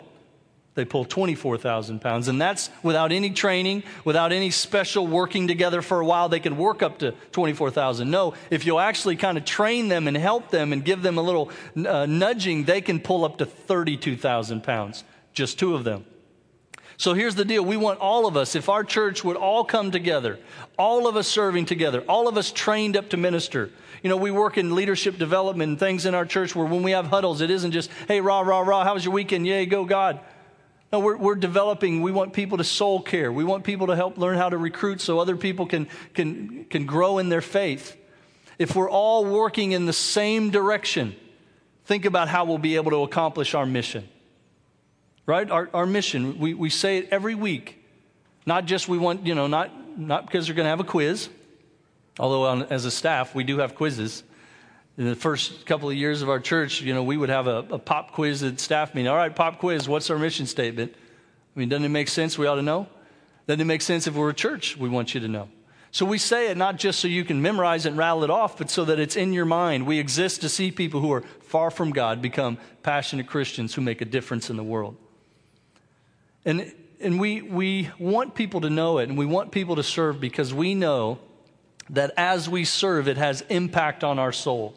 They 0.76 0.86
pull 0.86 1.06
24,000 1.06 2.02
pounds. 2.02 2.28
And 2.28 2.42
that's 2.42 2.72
without 2.82 3.12
any 3.12 3.30
training, 3.30 3.84
without 4.06 4.32
any 4.32 4.50
special 4.50 5.06
working 5.06 5.48
together 5.48 5.84
for 5.84 6.00
a 6.00 6.06
while. 6.06 6.30
They 6.30 6.40
can 6.40 6.58
work 6.58 6.82
up 6.82 7.00
to 7.00 7.12
24,000. 7.32 8.10
No, 8.10 8.34
if 8.50 8.66
you'll 8.66 8.80
actually 8.80 9.16
kind 9.16 9.38
of 9.38 9.46
train 9.46 9.88
them 9.88 10.08
and 10.08 10.18
help 10.18 10.50
them 10.50 10.74
and 10.74 10.84
give 10.84 11.04
them 11.04 11.18
a 11.18 11.22
little 11.22 11.52
uh, 11.76 12.08
nudging, 12.08 12.64
they 12.64 12.82
can 12.82 13.00
pull 13.00 13.24
up 13.24 13.38
to 13.38 13.46
32,000 13.46 14.64
pounds. 14.64 15.04
Just 15.34 15.60
two 15.60 15.76
of 15.76 15.84
them. 15.84 16.06
So 16.98 17.14
here's 17.14 17.36
the 17.36 17.46
deal. 17.46 17.64
We 17.64 17.78
want 17.78 18.00
all 18.00 18.28
of 18.28 18.38
us, 18.38 18.56
if 18.56 18.70
our 18.70 18.84
church 18.84 19.24
would 19.24 19.36
all 19.36 19.64
come 19.66 19.92
together, 19.92 20.40
all 20.78 21.08
of 21.08 21.16
us 21.16 21.28
serving 21.28 21.66
together, 21.66 22.02
all 22.08 22.28
of 22.28 22.38
us 22.38 22.52
trained 22.52 22.96
up 22.96 23.10
to 23.10 23.18
minister. 23.18 23.72
You 24.04 24.10
know, 24.10 24.18
we 24.18 24.32
work 24.32 24.58
in 24.58 24.76
leadership 24.76 25.18
development 25.18 25.70
and 25.70 25.80
things 25.80 26.06
in 26.06 26.14
our 26.14 26.26
church 26.26 26.56
where 26.56 26.66
when 26.66 26.84
we 26.84 26.92
have 26.92 27.08
huddles, 27.08 27.42
it 27.42 27.50
isn't 27.50 27.72
just, 27.72 27.90
hey, 28.08 28.22
rah, 28.22 28.42
rah, 28.42 28.60
rah, 28.60 28.84
how 28.84 28.94
was 28.94 29.06
your 29.06 29.14
weekend? 29.14 29.48
Yay, 29.48 29.66
go 29.66 29.86
God. 29.86 30.20
No, 30.94 31.00
we're, 31.00 31.18
we're 31.18 31.36
developing. 31.36 32.02
We 32.02 32.14
want 32.14 32.32
people 32.32 32.60
to 32.60 32.64
soul 32.64 33.02
care. 33.02 33.34
We 33.34 33.44
want 33.44 33.66
people 33.66 33.88
to 33.88 33.96
help 33.96 34.18
learn 34.18 34.38
how 34.38 34.48
to 34.48 34.58
recruit 34.58 35.02
so 35.02 35.20
other 35.20 35.36
people 35.36 35.66
can, 35.66 35.90
can, 36.14 36.64
can 36.66 36.86
grow 36.86 37.18
in 37.18 37.28
their 37.28 37.42
faith. 37.42 37.98
If 38.58 38.76
we're 38.76 38.90
all 38.90 39.26
working 39.26 39.74
in 39.74 39.86
the 39.86 39.94
same 39.94 40.52
direction, 40.52 41.16
think 41.84 42.06
about 42.06 42.30
how 42.30 42.46
we'll 42.46 42.60
be 42.60 42.78
able 42.78 42.92
to 42.92 43.04
accomplish 43.04 43.54
our 43.54 43.66
mission 43.66 44.08
right? 45.26 45.50
Our, 45.50 45.70
our 45.74 45.86
mission, 45.86 46.40
we, 46.40 46.54
we 46.54 46.70
say 46.70 46.98
it 46.98 47.10
every 47.12 47.36
week. 47.36 47.84
Not 48.46 48.66
just 48.66 48.88
we 48.88 48.98
want, 48.98 49.26
you 49.26 49.36
know, 49.36 49.48
not, 49.48 49.98
not 49.98 50.26
because 50.26 50.48
they're 50.48 50.56
going 50.56 50.66
to 50.66 50.70
have 50.70 50.80
a 50.80 50.86
quiz, 50.86 51.30
although 52.20 52.46
on, 52.46 52.64
as 52.64 52.86
a 52.86 52.92
staff, 52.92 53.34
we 53.34 53.44
do 53.44 53.60
have 53.60 53.76
quizzes. 53.76 54.24
In 54.98 55.06
the 55.06 55.16
first 55.16 55.66
couple 55.66 55.90
of 55.90 55.96
years 55.96 56.22
of 56.22 56.30
our 56.30 56.40
church, 56.40 56.82
you 56.82 56.94
know, 56.94 57.04
we 57.04 57.18
would 57.18 57.30
have 57.30 57.48
a, 57.48 57.66
a 57.72 57.80
pop 57.80 58.12
quiz 58.12 58.44
at 58.44 58.60
staff 58.60 58.94
meeting. 58.94 59.10
All 59.10 59.18
right, 59.18 59.36
pop 59.36 59.60
quiz, 59.60 59.90
what's 59.90 60.10
our 60.10 60.20
mission 60.20 60.46
statement? 60.46 60.94
I 60.96 61.60
mean, 61.60 61.70
doesn't 61.70 61.86
it 61.86 61.90
make 61.90 62.08
sense? 62.08 62.38
We 62.38 62.46
ought 62.46 62.56
to 62.56 62.62
know. 62.62 62.88
Doesn't 63.48 63.62
it 63.62 63.66
make 63.66 63.82
sense 63.82 64.06
if 64.08 64.14
we're 64.14 64.30
a 64.30 64.36
church? 64.36 64.78
We 64.78 64.90
want 64.90 65.14
you 65.14 65.20
to 65.22 65.28
know. 65.28 65.50
So 65.92 66.06
we 66.06 66.18
say 66.18 66.50
it 66.50 66.58
not 66.58 66.78
just 66.78 67.00
so 67.00 67.08
you 67.08 67.24
can 67.24 67.42
memorize 67.42 67.86
and 67.86 67.98
rattle 67.98 68.24
it 68.24 68.30
off, 68.30 68.58
but 68.58 68.70
so 68.70 68.86
that 68.86 69.00
it's 69.00 69.16
in 69.16 69.34
your 69.34 69.46
mind. 69.46 69.86
We 69.86 70.00
exist 70.00 70.42
to 70.42 70.50
see 70.50 70.72
people 70.72 71.02
who 71.02 71.12
are 71.12 71.22
far 71.42 71.70
from 71.70 71.92
God 71.92 72.22
become 72.22 72.58
passionate 72.82 73.28
Christians 73.28 73.76
who 73.76 73.82
make 73.82 74.02
a 74.02 74.06
difference 74.06 74.50
in 74.50 74.58
the 74.58 74.64
world. 74.64 74.96
And, 76.46 76.74
and 77.00 77.20
we, 77.20 77.42
we 77.44 77.92
want 78.00 78.34
people 78.34 78.62
to 78.62 78.72
know 78.72 78.98
it 78.98 79.10
and 79.10 79.18
we 79.18 79.28
want 79.28 79.52
people 79.52 79.76
to 79.76 79.84
serve 79.84 80.20
because 80.20 80.52
we 80.52 80.74
know 80.74 81.20
that 81.92 82.12
as 82.18 82.50
we 82.50 82.66
serve, 82.66 83.08
it 83.08 83.18
has 83.18 83.42
impact 83.50 84.04
on 84.04 84.18
our 84.18 84.32
soul. 84.32 84.76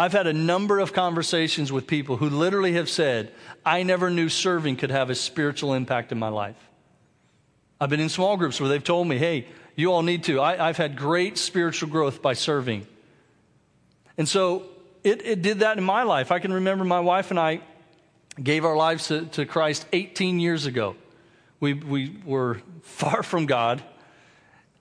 I've 0.00 0.14
had 0.14 0.26
a 0.26 0.32
number 0.32 0.78
of 0.78 0.94
conversations 0.94 1.70
with 1.70 1.86
people 1.86 2.16
who 2.16 2.30
literally 2.30 2.72
have 2.72 2.88
said, 2.88 3.32
I 3.66 3.82
never 3.82 4.08
knew 4.08 4.30
serving 4.30 4.76
could 4.76 4.90
have 4.90 5.10
a 5.10 5.14
spiritual 5.14 5.74
impact 5.74 6.10
in 6.10 6.18
my 6.18 6.30
life. 6.30 6.56
I've 7.78 7.90
been 7.90 8.00
in 8.00 8.08
small 8.08 8.38
groups 8.38 8.58
where 8.58 8.70
they've 8.70 8.82
told 8.82 9.06
me, 9.06 9.18
hey, 9.18 9.46
you 9.76 9.92
all 9.92 10.00
need 10.00 10.24
to. 10.24 10.40
I, 10.40 10.68
have 10.68 10.78
had 10.78 10.96
great 10.96 11.36
spiritual 11.36 11.90
growth 11.90 12.22
by 12.22 12.32
serving. 12.32 12.86
And 14.16 14.26
so 14.26 14.62
it, 15.04 15.20
it 15.20 15.42
did 15.42 15.58
that 15.58 15.76
in 15.76 15.84
my 15.84 16.04
life. 16.04 16.32
I 16.32 16.38
can 16.38 16.54
remember 16.54 16.86
my 16.86 17.00
wife 17.00 17.30
and 17.30 17.38
I 17.38 17.60
gave 18.42 18.64
our 18.64 18.76
lives 18.76 19.08
to, 19.08 19.26
to 19.26 19.44
Christ 19.44 19.84
18 19.92 20.40
years 20.40 20.64
ago. 20.64 20.96
We, 21.60 21.74
we 21.74 22.16
were 22.24 22.62
far 22.82 23.22
from 23.22 23.44
God, 23.44 23.82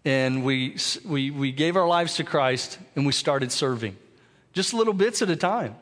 and 0.05 0.45
we, 0.45 0.77
we, 1.03 1.29
we 1.29 1.51
gave 1.51 1.75
our 1.75 1.87
lives 1.89 2.15
to 2.15 2.23
Christ, 2.23 2.79
and 2.95 3.05
we 3.05 3.11
started 3.11 3.51
serving, 3.51 3.97
just 4.53 4.73
little 4.73 4.93
bits 4.93 5.21
at 5.21 5.29
a 5.29 5.35
time. 5.35 5.75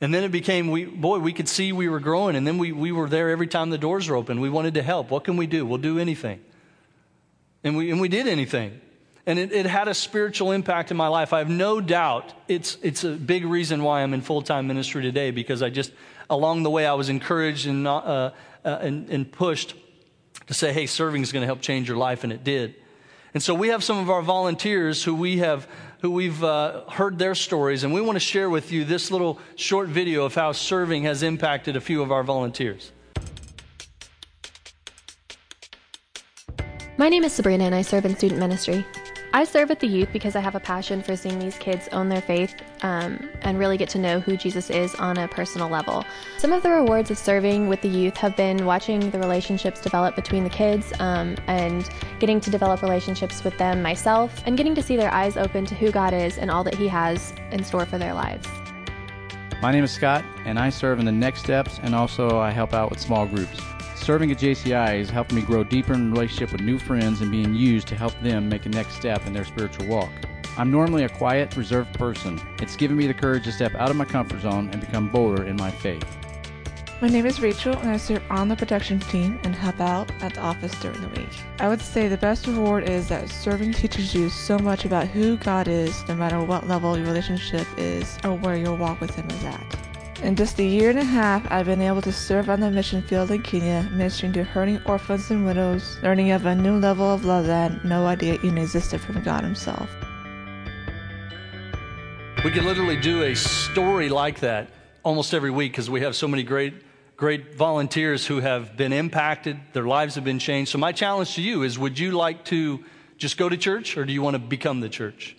And 0.00 0.14
then 0.14 0.22
it 0.22 0.30
became, 0.30 0.70
we, 0.70 0.84
boy, 0.84 1.18
we 1.18 1.32
could 1.32 1.48
see 1.48 1.72
we 1.72 1.88
were 1.88 1.98
growing, 1.98 2.36
and 2.36 2.46
then 2.46 2.58
we, 2.58 2.70
we 2.70 2.92
were 2.92 3.08
there 3.08 3.30
every 3.30 3.48
time 3.48 3.70
the 3.70 3.78
doors 3.78 4.08
were 4.08 4.16
open. 4.16 4.40
We 4.40 4.48
wanted 4.50 4.74
to 4.74 4.82
help. 4.82 5.10
What 5.10 5.24
can 5.24 5.36
we 5.36 5.46
do? 5.46 5.66
We'll 5.66 5.78
do 5.78 5.98
anything. 5.98 6.40
And 7.64 7.76
we, 7.76 7.90
and 7.90 8.00
we 8.00 8.08
did 8.08 8.28
anything. 8.28 8.80
And 9.26 9.38
it, 9.38 9.52
it 9.52 9.66
had 9.66 9.88
a 9.88 9.94
spiritual 9.94 10.52
impact 10.52 10.90
in 10.90 10.96
my 10.96 11.08
life. 11.08 11.32
I 11.32 11.38
have 11.38 11.50
no 11.50 11.80
doubt 11.80 12.32
it's, 12.46 12.78
it's 12.80 13.04
a 13.04 13.10
big 13.10 13.44
reason 13.44 13.82
why 13.82 14.02
I'm 14.02 14.14
in 14.14 14.22
full 14.22 14.40
time 14.40 14.68
ministry 14.68 15.02
today 15.02 15.32
because 15.32 15.62
I 15.62 15.68
just, 15.68 15.92
along 16.30 16.62
the 16.62 16.70
way, 16.70 16.86
I 16.86 16.94
was 16.94 17.08
encouraged 17.08 17.66
and, 17.66 17.86
uh, 17.86 17.96
uh, 17.98 18.30
and, 18.64 19.10
and 19.10 19.30
pushed 19.30 19.74
to 20.46 20.54
say, 20.54 20.72
hey, 20.72 20.86
serving 20.86 21.22
is 21.22 21.32
going 21.32 21.42
to 21.42 21.46
help 21.46 21.60
change 21.60 21.88
your 21.88 21.98
life, 21.98 22.24
and 22.24 22.32
it 22.32 22.42
did. 22.42 22.74
And 23.34 23.42
so 23.42 23.54
we 23.54 23.68
have 23.68 23.84
some 23.84 23.98
of 23.98 24.08
our 24.08 24.22
volunteers 24.22 25.04
who 25.04 25.14
we 25.14 25.38
have 25.38 25.68
who 26.00 26.10
we've 26.10 26.42
uh, 26.44 26.82
heard 26.88 27.18
their 27.18 27.34
stories, 27.34 27.84
and 27.84 27.92
we 27.92 28.00
want 28.00 28.16
to 28.16 28.20
share 28.20 28.48
with 28.48 28.70
you 28.70 28.84
this 28.84 29.10
little 29.10 29.38
short 29.56 29.88
video 29.88 30.24
of 30.24 30.34
how 30.34 30.52
serving 30.52 31.02
has 31.04 31.22
impacted 31.22 31.76
a 31.76 31.80
few 31.80 32.02
of 32.02 32.12
our 32.12 32.22
volunteers. 32.22 32.92
My 36.96 37.08
name 37.08 37.24
is 37.24 37.32
Sabrina, 37.32 37.64
and 37.64 37.74
I 37.74 37.82
serve 37.82 38.04
in 38.04 38.16
student 38.16 38.40
ministry. 38.40 38.84
I 39.34 39.44
serve 39.44 39.68
with 39.68 39.78
the 39.78 39.86
youth 39.86 40.08
because 40.10 40.36
I 40.36 40.40
have 40.40 40.54
a 40.54 40.60
passion 40.60 41.02
for 41.02 41.14
seeing 41.14 41.38
these 41.38 41.58
kids 41.58 41.86
own 41.92 42.08
their 42.08 42.22
faith 42.22 42.54
um, 42.82 43.28
and 43.42 43.58
really 43.58 43.76
get 43.76 43.90
to 43.90 43.98
know 43.98 44.20
who 44.20 44.38
Jesus 44.38 44.70
is 44.70 44.94
on 44.94 45.18
a 45.18 45.28
personal 45.28 45.68
level. 45.68 46.02
Some 46.38 46.50
of 46.50 46.62
the 46.62 46.70
rewards 46.70 47.10
of 47.10 47.18
serving 47.18 47.68
with 47.68 47.82
the 47.82 47.88
youth 47.88 48.16
have 48.16 48.36
been 48.36 48.64
watching 48.64 49.10
the 49.10 49.18
relationships 49.18 49.82
develop 49.82 50.16
between 50.16 50.44
the 50.44 50.50
kids 50.50 50.94
um, 50.98 51.36
and 51.46 51.90
getting 52.20 52.40
to 52.40 52.50
develop 52.50 52.80
relationships 52.80 53.44
with 53.44 53.56
them 53.58 53.82
myself 53.82 54.42
and 54.46 54.56
getting 54.56 54.74
to 54.74 54.82
see 54.82 54.96
their 54.96 55.12
eyes 55.12 55.36
open 55.36 55.66
to 55.66 55.74
who 55.74 55.92
God 55.92 56.14
is 56.14 56.38
and 56.38 56.50
all 56.50 56.64
that 56.64 56.74
He 56.74 56.88
has 56.88 57.34
in 57.50 57.62
store 57.62 57.84
for 57.84 57.98
their 57.98 58.14
lives. 58.14 58.48
My 59.60 59.72
name 59.72 59.84
is 59.84 59.90
Scott, 59.90 60.24
and 60.46 60.58
I 60.58 60.70
serve 60.70 61.00
in 61.00 61.04
the 61.04 61.12
Next 61.12 61.40
Steps 61.40 61.80
and 61.82 61.94
also 61.94 62.38
I 62.38 62.50
help 62.50 62.72
out 62.72 62.88
with 62.88 62.98
small 62.98 63.26
groups. 63.26 63.60
Serving 64.00 64.32
at 64.32 64.38
JCI 64.38 65.00
is 65.00 65.10
helping 65.10 65.36
me 65.36 65.42
grow 65.42 65.62
deeper 65.62 65.92
in 65.92 66.10
relationship 66.10 66.50
with 66.52 66.62
new 66.62 66.78
friends 66.78 67.20
and 67.20 67.30
being 67.30 67.54
used 67.54 67.86
to 67.88 67.94
help 67.94 68.18
them 68.22 68.48
make 68.48 68.64
a 68.64 68.70
next 68.70 68.94
step 68.94 69.26
in 69.26 69.34
their 69.34 69.44
spiritual 69.44 69.86
walk. 69.86 70.10
I'm 70.56 70.70
normally 70.70 71.04
a 71.04 71.10
quiet, 71.10 71.54
reserved 71.56 71.92
person. 71.92 72.40
It's 72.62 72.74
given 72.74 72.96
me 72.96 73.06
the 73.06 73.12
courage 73.12 73.44
to 73.44 73.52
step 73.52 73.74
out 73.74 73.90
of 73.90 73.96
my 73.96 74.06
comfort 74.06 74.40
zone 74.40 74.70
and 74.72 74.80
become 74.80 75.10
bolder 75.10 75.44
in 75.44 75.56
my 75.56 75.70
faith. 75.70 76.06
My 77.02 77.08
name 77.08 77.26
is 77.26 77.40
Rachel, 77.40 77.76
and 77.76 77.90
I 77.90 77.96
serve 77.96 78.22
on 78.30 78.48
the 78.48 78.56
production 78.56 78.98
team 78.98 79.38
and 79.44 79.54
help 79.54 79.78
out 79.78 80.10
at 80.22 80.34
the 80.34 80.40
office 80.40 80.72
during 80.80 81.00
the 81.00 81.08
week. 81.08 81.28
I 81.60 81.68
would 81.68 81.82
say 81.82 82.08
the 82.08 82.16
best 82.16 82.46
reward 82.46 82.88
is 82.88 83.08
that 83.08 83.28
serving 83.28 83.74
teaches 83.74 84.14
you 84.14 84.30
so 84.30 84.58
much 84.58 84.84
about 84.84 85.06
who 85.06 85.36
God 85.36 85.68
is, 85.68 86.06
no 86.08 86.16
matter 86.16 86.42
what 86.42 86.66
level 86.66 86.96
your 86.96 87.06
relationship 87.06 87.66
is 87.76 88.18
or 88.24 88.34
where 88.34 88.56
your 88.56 88.74
walk 88.74 89.00
with 89.00 89.14
Him 89.14 89.28
is 89.30 89.44
at. 89.44 89.87
In 90.22 90.34
just 90.34 90.58
a 90.58 90.64
year 90.64 90.90
and 90.90 90.98
a 90.98 91.04
half, 91.04 91.46
I've 91.48 91.66
been 91.66 91.80
able 91.80 92.02
to 92.02 92.12
serve 92.12 92.50
on 92.50 92.58
the 92.58 92.72
mission 92.72 93.02
field 93.02 93.30
in 93.30 93.40
Kenya, 93.40 93.88
ministering 93.92 94.32
to 94.32 94.42
hurting 94.42 94.82
orphans 94.84 95.30
and 95.30 95.46
widows, 95.46 95.96
learning 96.02 96.32
of 96.32 96.44
a 96.44 96.56
new 96.56 96.76
level 96.76 97.06
of 97.06 97.24
love 97.24 97.46
that 97.46 97.70
I 97.70 97.74
had 97.74 97.84
no 97.84 98.04
idea 98.04 98.34
even 98.34 98.58
existed 98.58 99.00
from 99.00 99.22
God 99.22 99.44
Himself. 99.44 99.88
We 102.44 102.50
could 102.50 102.64
literally 102.64 102.96
do 102.96 103.22
a 103.22 103.34
story 103.34 104.08
like 104.08 104.40
that 104.40 104.70
almost 105.04 105.32
every 105.34 105.52
week 105.52 105.70
because 105.70 105.88
we 105.88 106.00
have 106.00 106.16
so 106.16 106.26
many 106.26 106.42
great, 106.42 106.74
great 107.16 107.54
volunteers 107.54 108.26
who 108.26 108.40
have 108.40 108.76
been 108.76 108.92
impacted, 108.92 109.60
their 109.72 109.86
lives 109.86 110.16
have 110.16 110.24
been 110.24 110.40
changed. 110.40 110.72
So, 110.72 110.78
my 110.78 110.90
challenge 110.90 111.36
to 111.36 111.42
you 111.42 111.62
is 111.62 111.78
would 111.78 111.96
you 111.96 112.10
like 112.10 112.44
to 112.46 112.84
just 113.18 113.38
go 113.38 113.48
to 113.48 113.56
church 113.56 113.96
or 113.96 114.04
do 114.04 114.12
you 114.12 114.22
want 114.22 114.34
to 114.34 114.40
become 114.40 114.80
the 114.80 114.88
church? 114.88 115.36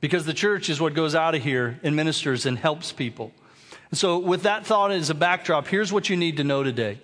Because 0.00 0.24
the 0.24 0.34
church 0.34 0.70
is 0.70 0.80
what 0.80 0.94
goes 0.94 1.14
out 1.14 1.34
of 1.34 1.42
here 1.42 1.78
and 1.82 1.94
ministers 1.94 2.46
and 2.46 2.58
helps 2.58 2.90
people. 2.90 3.32
So, 3.92 4.18
with 4.18 4.42
that 4.42 4.66
thought 4.66 4.90
as 4.90 5.08
a 5.08 5.14
backdrop, 5.14 5.66
here's 5.66 5.92
what 5.92 6.10
you 6.10 6.16
need 6.16 6.36
to 6.36 6.44
know 6.44 6.62
today. 6.62 7.00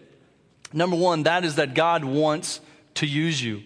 Number 0.72 0.96
one, 0.96 1.22
that 1.22 1.44
is 1.44 1.56
that 1.56 1.74
God 1.74 2.04
wants 2.04 2.60
to 2.96 3.06
use 3.06 3.42
you. 3.42 3.62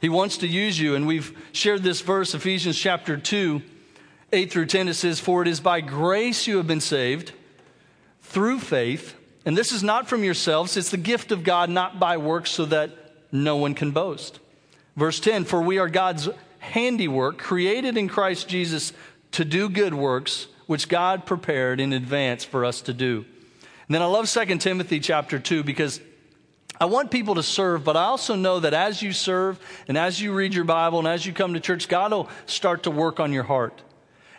He 0.00 0.08
wants 0.08 0.38
to 0.38 0.46
use 0.46 0.78
you. 0.78 0.94
And 0.94 1.06
we've 1.06 1.36
shared 1.52 1.82
this 1.82 2.00
verse, 2.00 2.34
Ephesians 2.34 2.78
chapter 2.78 3.16
2, 3.16 3.62
8 4.32 4.52
through 4.52 4.66
10. 4.66 4.88
It 4.88 4.94
says, 4.94 5.18
For 5.18 5.42
it 5.42 5.48
is 5.48 5.60
by 5.60 5.80
grace 5.80 6.46
you 6.46 6.58
have 6.58 6.66
been 6.66 6.80
saved 6.80 7.32
through 8.22 8.60
faith. 8.60 9.14
And 9.44 9.56
this 9.56 9.72
is 9.72 9.82
not 9.82 10.08
from 10.08 10.22
yourselves, 10.22 10.76
it's 10.76 10.90
the 10.90 10.96
gift 10.96 11.32
of 11.32 11.42
God, 11.42 11.68
not 11.68 11.98
by 11.98 12.16
works, 12.16 12.50
so 12.50 12.64
that 12.66 12.90
no 13.32 13.56
one 13.56 13.74
can 13.74 13.90
boast. 13.90 14.38
Verse 14.96 15.18
10 15.18 15.44
For 15.44 15.60
we 15.60 15.78
are 15.78 15.88
God's 15.88 16.28
handiwork, 16.58 17.38
created 17.38 17.96
in 17.96 18.08
Christ 18.08 18.48
Jesus 18.48 18.92
to 19.32 19.44
do 19.44 19.68
good 19.68 19.94
works 19.94 20.46
which 20.72 20.88
God 20.88 21.26
prepared 21.26 21.80
in 21.80 21.92
advance 21.92 22.44
for 22.44 22.64
us 22.64 22.80
to 22.80 22.94
do. 22.94 23.26
And 23.60 23.94
then 23.94 24.00
I 24.00 24.06
love 24.06 24.26
2 24.26 24.56
Timothy 24.56 25.00
chapter 25.00 25.38
2 25.38 25.62
because 25.62 26.00
I 26.80 26.86
want 26.86 27.10
people 27.10 27.34
to 27.34 27.42
serve, 27.42 27.84
but 27.84 27.94
I 27.94 28.04
also 28.04 28.36
know 28.36 28.58
that 28.58 28.72
as 28.72 29.02
you 29.02 29.12
serve 29.12 29.60
and 29.86 29.98
as 29.98 30.18
you 30.18 30.32
read 30.32 30.54
your 30.54 30.64
Bible 30.64 30.98
and 30.98 31.06
as 31.06 31.26
you 31.26 31.34
come 31.34 31.52
to 31.52 31.60
church, 31.60 31.88
God 31.88 32.10
will 32.10 32.30
start 32.46 32.84
to 32.84 32.90
work 32.90 33.20
on 33.20 33.34
your 33.34 33.42
heart. 33.42 33.82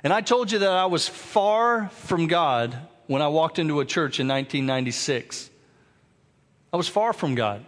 And 0.04 0.12
I 0.12 0.22
told 0.22 0.52
you 0.52 0.58
that 0.58 0.72
I 0.72 0.88
was 0.88 1.08
far 1.08 1.90
from 1.90 2.26
God 2.26 2.76
when 3.06 3.22
I 3.22 3.28
walked 3.28 3.60
into 3.60 3.80
a 3.80 3.86
church 3.86 4.20
in 4.20 4.28
1996. 4.28 5.52
I 6.74 6.78
was 6.78 6.88
far 6.88 7.14
from 7.14 7.36
God. 7.36 7.64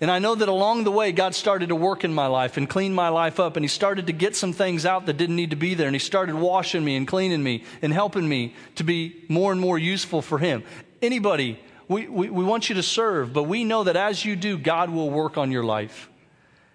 And 0.00 0.10
I 0.10 0.18
know 0.18 0.34
that 0.34 0.48
along 0.48 0.84
the 0.84 0.90
way, 0.90 1.12
God 1.12 1.34
started 1.34 1.68
to 1.68 1.76
work 1.76 2.04
in 2.04 2.12
my 2.12 2.26
life 2.26 2.56
and 2.56 2.68
clean 2.68 2.92
my 2.92 3.08
life 3.08 3.38
up. 3.38 3.56
And 3.56 3.64
He 3.64 3.68
started 3.68 4.08
to 4.08 4.12
get 4.12 4.34
some 4.34 4.52
things 4.52 4.84
out 4.84 5.06
that 5.06 5.16
didn't 5.16 5.36
need 5.36 5.50
to 5.50 5.56
be 5.56 5.74
there. 5.74 5.86
And 5.86 5.94
He 5.94 6.00
started 6.00 6.34
washing 6.34 6.84
me 6.84 6.96
and 6.96 7.06
cleaning 7.06 7.42
me 7.42 7.64
and 7.80 7.92
helping 7.92 8.28
me 8.28 8.54
to 8.74 8.84
be 8.84 9.24
more 9.28 9.52
and 9.52 9.60
more 9.60 9.78
useful 9.78 10.20
for 10.20 10.38
Him. 10.38 10.64
Anybody, 11.00 11.60
we, 11.88 12.08
we, 12.08 12.28
we 12.28 12.44
want 12.44 12.68
you 12.68 12.74
to 12.76 12.82
serve, 12.82 13.32
but 13.32 13.44
we 13.44 13.62
know 13.64 13.84
that 13.84 13.96
as 13.96 14.24
you 14.24 14.36
do, 14.36 14.58
God 14.58 14.90
will 14.90 15.10
work 15.10 15.38
on 15.38 15.52
your 15.52 15.64
life. 15.64 16.08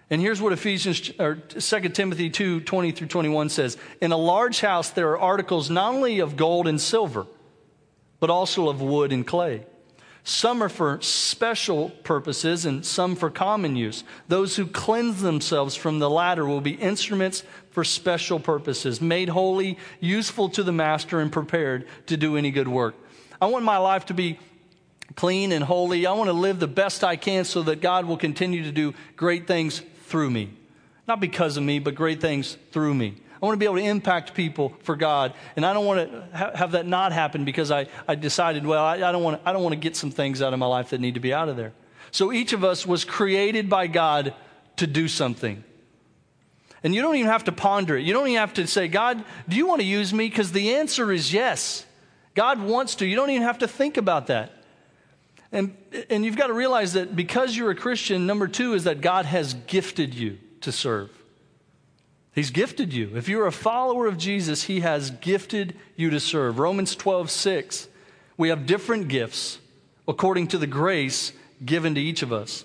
And 0.08 0.20
here's 0.20 0.40
what 0.40 0.52
Ephesians 0.52 1.12
or 1.20 1.36
2 1.36 1.80
Timothy 1.90 2.30
2 2.30 2.60
20 2.60 2.92
through 2.92 3.06
21 3.06 3.48
says 3.48 3.76
In 4.00 4.12
a 4.12 4.16
large 4.16 4.60
house, 4.60 4.90
there 4.90 5.10
are 5.10 5.18
articles 5.18 5.70
not 5.70 5.94
only 5.94 6.18
of 6.18 6.36
gold 6.36 6.66
and 6.66 6.80
silver, 6.80 7.26
but 8.18 8.30
also 8.30 8.68
of 8.68 8.80
wood 8.80 9.12
and 9.12 9.26
clay 9.26 9.64
some 10.22 10.62
are 10.62 10.68
for 10.68 11.00
special 11.00 11.90
purposes 11.90 12.66
and 12.66 12.84
some 12.84 13.16
for 13.16 13.30
common 13.30 13.74
use. 13.76 14.04
Those 14.28 14.56
who 14.56 14.66
cleanse 14.66 15.22
themselves 15.22 15.74
from 15.74 15.98
the 15.98 16.10
latter 16.10 16.46
will 16.46 16.60
be 16.60 16.72
instruments 16.72 17.42
for 17.70 17.84
special 17.84 18.38
purposes, 18.38 19.00
made 19.00 19.30
holy, 19.30 19.78
useful 20.00 20.48
to 20.50 20.62
the 20.62 20.72
master, 20.72 21.20
and 21.20 21.32
prepared 21.32 21.86
to 22.06 22.16
do 22.16 22.36
any 22.36 22.50
good 22.50 22.68
work. 22.68 22.94
I 23.40 23.46
want 23.46 23.64
my 23.64 23.78
life 23.78 24.06
to 24.06 24.14
be 24.14 24.38
clean 25.14 25.52
and 25.52 25.64
holy. 25.64 26.06
I 26.06 26.12
want 26.12 26.28
to 26.28 26.34
live 26.34 26.60
the 26.60 26.68
best 26.68 27.02
I 27.02 27.16
can 27.16 27.44
so 27.44 27.62
that 27.62 27.80
God 27.80 28.04
will 28.04 28.16
continue 28.16 28.62
to 28.64 28.72
do 28.72 28.94
great 29.16 29.46
things 29.46 29.82
through 30.04 30.30
me. 30.30 30.50
Not 31.08 31.20
because 31.20 31.56
of 31.56 31.62
me, 31.62 31.78
but 31.78 31.94
great 31.94 32.20
things 32.20 32.56
through 32.72 32.94
me. 32.94 33.16
I 33.42 33.46
want 33.46 33.54
to 33.54 33.58
be 33.58 33.64
able 33.64 33.76
to 33.76 33.82
impact 33.82 34.34
people 34.34 34.74
for 34.82 34.96
God. 34.96 35.32
And 35.56 35.64
I 35.64 35.72
don't 35.72 35.86
want 35.86 36.10
to 36.10 36.36
ha- 36.36 36.50
have 36.54 36.72
that 36.72 36.86
not 36.86 37.12
happen 37.12 37.44
because 37.44 37.70
I, 37.70 37.86
I 38.06 38.14
decided, 38.14 38.66
well, 38.66 38.84
I, 38.84 38.96
I, 38.96 39.12
don't 39.12 39.22
want 39.22 39.42
to, 39.42 39.48
I 39.48 39.52
don't 39.52 39.62
want 39.62 39.72
to 39.72 39.80
get 39.80 39.96
some 39.96 40.10
things 40.10 40.42
out 40.42 40.52
of 40.52 40.58
my 40.58 40.66
life 40.66 40.90
that 40.90 41.00
need 41.00 41.14
to 41.14 41.20
be 41.20 41.32
out 41.32 41.48
of 41.48 41.56
there. 41.56 41.72
So 42.10 42.32
each 42.32 42.52
of 42.52 42.64
us 42.64 42.86
was 42.86 43.04
created 43.04 43.70
by 43.70 43.86
God 43.86 44.34
to 44.76 44.86
do 44.86 45.08
something. 45.08 45.64
And 46.82 46.94
you 46.94 47.02
don't 47.02 47.16
even 47.16 47.30
have 47.30 47.44
to 47.44 47.52
ponder 47.52 47.96
it. 47.96 48.04
You 48.04 48.12
don't 48.12 48.26
even 48.26 48.40
have 48.40 48.54
to 48.54 48.66
say, 48.66 48.88
God, 48.88 49.24
do 49.48 49.56
you 49.56 49.66
want 49.66 49.80
to 49.80 49.86
use 49.86 50.12
me? 50.12 50.28
Because 50.28 50.52
the 50.52 50.74
answer 50.74 51.12
is 51.12 51.32
yes. 51.32 51.86
God 52.34 52.60
wants 52.60 52.96
to. 52.96 53.06
You 53.06 53.16
don't 53.16 53.30
even 53.30 53.42
have 53.42 53.58
to 53.58 53.68
think 53.68 53.96
about 53.96 54.28
that. 54.28 54.52
And, 55.52 55.76
and 56.08 56.24
you've 56.24 56.36
got 56.36 56.46
to 56.46 56.52
realize 56.52 56.92
that 56.92 57.14
because 57.16 57.56
you're 57.56 57.70
a 57.70 57.74
Christian, 57.74 58.26
number 58.26 58.48
two 58.48 58.74
is 58.74 58.84
that 58.84 59.00
God 59.00 59.26
has 59.26 59.54
gifted 59.54 60.14
you 60.14 60.38
to 60.60 60.72
serve. 60.72 61.10
He's 62.34 62.50
gifted 62.50 62.92
you. 62.92 63.16
If 63.16 63.28
you're 63.28 63.46
a 63.46 63.52
follower 63.52 64.06
of 64.06 64.16
Jesus, 64.16 64.64
He 64.64 64.80
has 64.80 65.10
gifted 65.10 65.76
you 65.96 66.10
to 66.10 66.20
serve. 66.20 66.58
Romans 66.58 66.94
12, 66.94 67.30
6. 67.30 67.88
We 68.36 68.48
have 68.48 68.66
different 68.66 69.08
gifts 69.08 69.58
according 70.06 70.48
to 70.48 70.58
the 70.58 70.66
grace 70.66 71.32
given 71.64 71.94
to 71.94 72.00
each 72.00 72.22
of 72.22 72.32
us. 72.32 72.64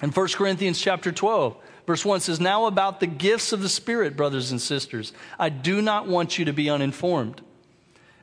And 0.00 0.14
1 0.14 0.28
Corinthians 0.28 0.80
chapter 0.80 1.12
12, 1.12 1.56
verse 1.86 2.04
1 2.04 2.20
says, 2.20 2.40
Now 2.40 2.66
about 2.66 3.00
the 3.00 3.06
gifts 3.06 3.52
of 3.52 3.62
the 3.62 3.68
Spirit, 3.68 4.16
brothers 4.16 4.50
and 4.50 4.60
sisters, 4.60 5.12
I 5.38 5.48
do 5.48 5.82
not 5.82 6.08
want 6.08 6.38
you 6.38 6.44
to 6.46 6.52
be 6.52 6.70
uninformed. 6.70 7.40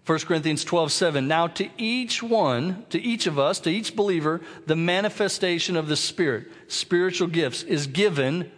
1 0.05 0.19
Corinthians 0.19 0.63
12, 0.63 0.91
7. 0.91 1.27
Now 1.27 1.47
to 1.47 1.69
each 1.77 2.23
one, 2.23 2.85
to 2.89 2.99
each 2.99 3.27
of 3.27 3.37
us, 3.37 3.59
to 3.61 3.69
each 3.69 3.95
believer, 3.95 4.41
the 4.65 4.75
manifestation 4.75 5.75
of 5.75 5.87
the 5.87 5.95
Spirit, 5.95 6.47
spiritual 6.67 7.27
gifts, 7.27 7.61
is 7.63 7.87
given 7.87 8.51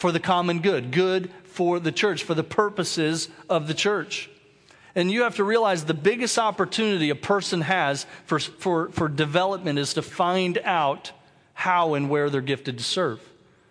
for 0.00 0.10
the 0.10 0.18
common 0.18 0.60
good, 0.60 0.90
good 0.90 1.30
for 1.44 1.78
the 1.78 1.92
church, 1.92 2.24
for 2.24 2.34
the 2.34 2.42
purposes 2.42 3.28
of 3.48 3.68
the 3.68 3.74
church. 3.74 4.30
And 4.94 5.10
you 5.10 5.22
have 5.22 5.36
to 5.36 5.44
realize 5.44 5.84
the 5.84 5.94
biggest 5.94 6.38
opportunity 6.38 7.10
a 7.10 7.14
person 7.14 7.60
has 7.60 8.06
for, 8.24 8.38
for, 8.40 8.88
for 8.88 9.08
development 9.08 9.78
is 9.78 9.94
to 9.94 10.02
find 10.02 10.58
out 10.64 11.12
how 11.52 11.94
and 11.94 12.10
where 12.10 12.30
they're 12.30 12.40
gifted 12.40 12.78
to 12.78 12.84
serve. 12.84 13.20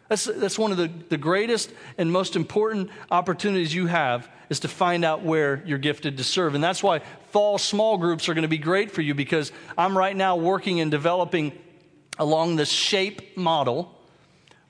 That's, 0.08 0.26
that's 0.26 0.58
one 0.58 0.72
of 0.72 0.78
the, 0.78 0.90
the 1.10 1.18
greatest 1.18 1.72
and 1.98 2.12
most 2.12 2.36
important 2.36 2.90
opportunities 3.12 3.74
you 3.74 3.88
have 3.88 4.30
is 4.50 4.62
to 4.62 4.68
find 4.68 5.04
out 5.04 5.24
where 5.24 5.64
you're 5.66 5.78
gifted 5.78 6.18
to 6.18 6.24
serve. 6.24 6.56
And 6.56 6.64
that's 6.64 6.82
why 6.82 7.00
fall 7.32 7.58
small 7.58 7.98
groups 7.98 8.30
are 8.30 8.34
going 8.34 8.44
to 8.44 8.48
be 8.48 8.58
great 8.58 8.92
for 8.92 9.02
you 9.02 9.14
because 9.14 9.52
I'm 9.78 9.98
right 9.98 10.16
now 10.16 10.36
working 10.36 10.80
and 10.80 10.90
developing 10.90 11.52
along 12.18 12.56
the 12.56 12.66
shape 12.66 13.38
model, 13.38 13.99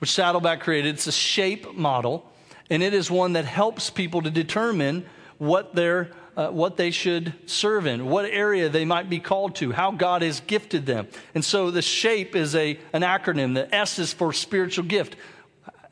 which 0.00 0.10
Saddleback 0.10 0.60
created. 0.60 0.94
It's 0.96 1.06
a 1.06 1.12
shape 1.12 1.74
model 1.76 2.30
and 2.70 2.82
it 2.82 2.94
is 2.94 3.10
one 3.10 3.32
that 3.32 3.44
helps 3.44 3.90
people 3.90 4.22
to 4.22 4.30
determine 4.30 5.04
what 5.38 5.74
they're 5.74 6.10
uh, 6.36 6.48
what 6.48 6.76
they 6.76 6.90
should 6.90 7.34
serve 7.44 7.86
in, 7.86 8.06
what 8.06 8.24
area 8.24 8.68
they 8.68 8.84
might 8.84 9.10
be 9.10 9.18
called 9.18 9.56
to, 9.56 9.72
how 9.72 9.90
God 9.90 10.22
has 10.22 10.40
gifted 10.40 10.86
them. 10.86 11.08
And 11.34 11.44
so 11.44 11.70
the 11.70 11.82
SHAPE 11.82 12.36
is 12.36 12.54
a, 12.54 12.78
an 12.92 13.02
acronym. 13.02 13.54
The 13.54 13.74
S 13.74 13.98
is 13.98 14.12
for 14.12 14.32
spiritual 14.32 14.84
gift. 14.84 15.16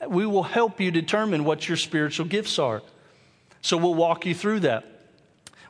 We 0.09 0.25
will 0.27 0.45
help 0.45 0.81
you 0.81 0.91
determine 0.91 1.45
what 1.45 1.69
your 1.69 1.77
spiritual 1.77 2.25
gifts 2.27 2.59
are. 2.59 2.83
So 3.61 3.77
we'll 3.77 3.97
walk 3.97 4.25
you 4.25 4.35
through 4.35 4.61
that. 4.61 4.87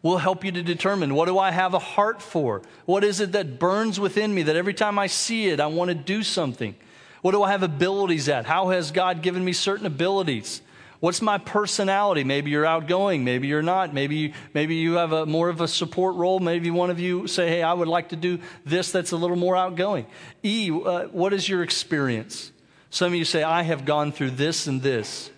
We'll 0.03 0.18
help 0.18 0.44
you 0.44 0.53
to 0.53 0.62
determine 0.62 1.14
what 1.14 1.27
do 1.27 1.38
I 1.38 1.51
have 1.51 1.74
a 1.74 1.81
heart 1.81 2.22
for? 2.22 2.62
What 2.85 3.03
is 3.03 3.20
it 3.20 3.33
that 3.33 3.59
burns 3.59 3.98
within 3.98 4.33
me 4.33 4.44
that 4.44 4.55
every 4.55 4.74
time 4.74 4.98
I 4.98 5.09
see 5.09 5.48
it, 5.48 5.61
I 5.61 5.66
want 5.66 5.88
to 5.88 5.94
do 5.94 6.22
something? 6.22 6.77
What 7.23 7.33
do 7.33 7.43
I 7.43 7.51
have 7.51 7.63
abilities 7.63 8.29
at? 8.29 8.47
How 8.47 8.69
has 8.69 8.91
God 8.91 9.23
given 9.23 9.45
me 9.45 9.53
certain 9.53 9.87
abilities? 9.87 10.63
What's 11.01 11.23
my 11.23 11.39
personality? 11.39 12.25
Maybe 12.25 12.51
you're 12.51 12.67
outgoing, 12.67 13.23
maybe 13.23 13.47
you're 13.47 13.63
not. 13.63 13.95
Maybe 13.95 14.35
maybe 14.53 14.77
you 14.77 14.95
have 14.95 15.13
a 15.13 15.27
more 15.27 15.49
of 15.49 15.61
a 15.61 15.69
support 15.69 16.17
role. 16.17 16.41
Maybe 16.41 16.71
one 16.71 16.91
of 16.91 16.99
you 16.99 17.29
say, 17.29 17.49
"Hey, 17.49 17.63
I 17.63 17.73
would 17.73 17.87
like 17.87 18.09
to 18.09 18.17
do 18.17 18.41
this 18.65 18.91
that's 18.91 19.13
a 19.13 19.17
little 19.17 19.37
more 19.37 19.57
outgoing." 19.57 20.07
E, 20.43 20.71
uh, 20.71 21.05
what 21.07 21.33
is 21.33 21.49
your 21.49 21.63
experience? 21.63 22.51
Some 22.91 23.13
of 23.13 23.15
you 23.15 23.25
say, 23.25 23.45
"I 23.45 23.63
have 23.63 23.85
gone 23.85 24.11
through 24.11 24.33
this 24.33 24.67
and 24.67 24.83
this." 24.83 25.31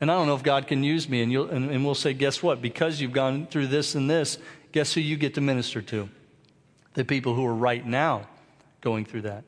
And 0.00 0.10
I 0.10 0.14
don't 0.14 0.26
know 0.26 0.36
if 0.36 0.42
God 0.42 0.66
can 0.68 0.84
use 0.84 1.08
me. 1.08 1.22
And, 1.22 1.32
you'll, 1.32 1.50
and, 1.50 1.70
and 1.70 1.84
we'll 1.84 1.94
say, 1.94 2.14
guess 2.14 2.42
what? 2.42 2.62
Because 2.62 3.00
you've 3.00 3.12
gone 3.12 3.46
through 3.46 3.66
this 3.66 3.94
and 3.94 4.08
this, 4.08 4.38
guess 4.72 4.92
who 4.92 5.00
you 5.00 5.16
get 5.16 5.34
to 5.34 5.40
minister 5.40 5.82
to? 5.82 6.08
The 6.94 7.04
people 7.04 7.34
who 7.34 7.44
are 7.44 7.54
right 7.54 7.84
now 7.84 8.28
going 8.80 9.04
through 9.04 9.22
that. 9.22 9.44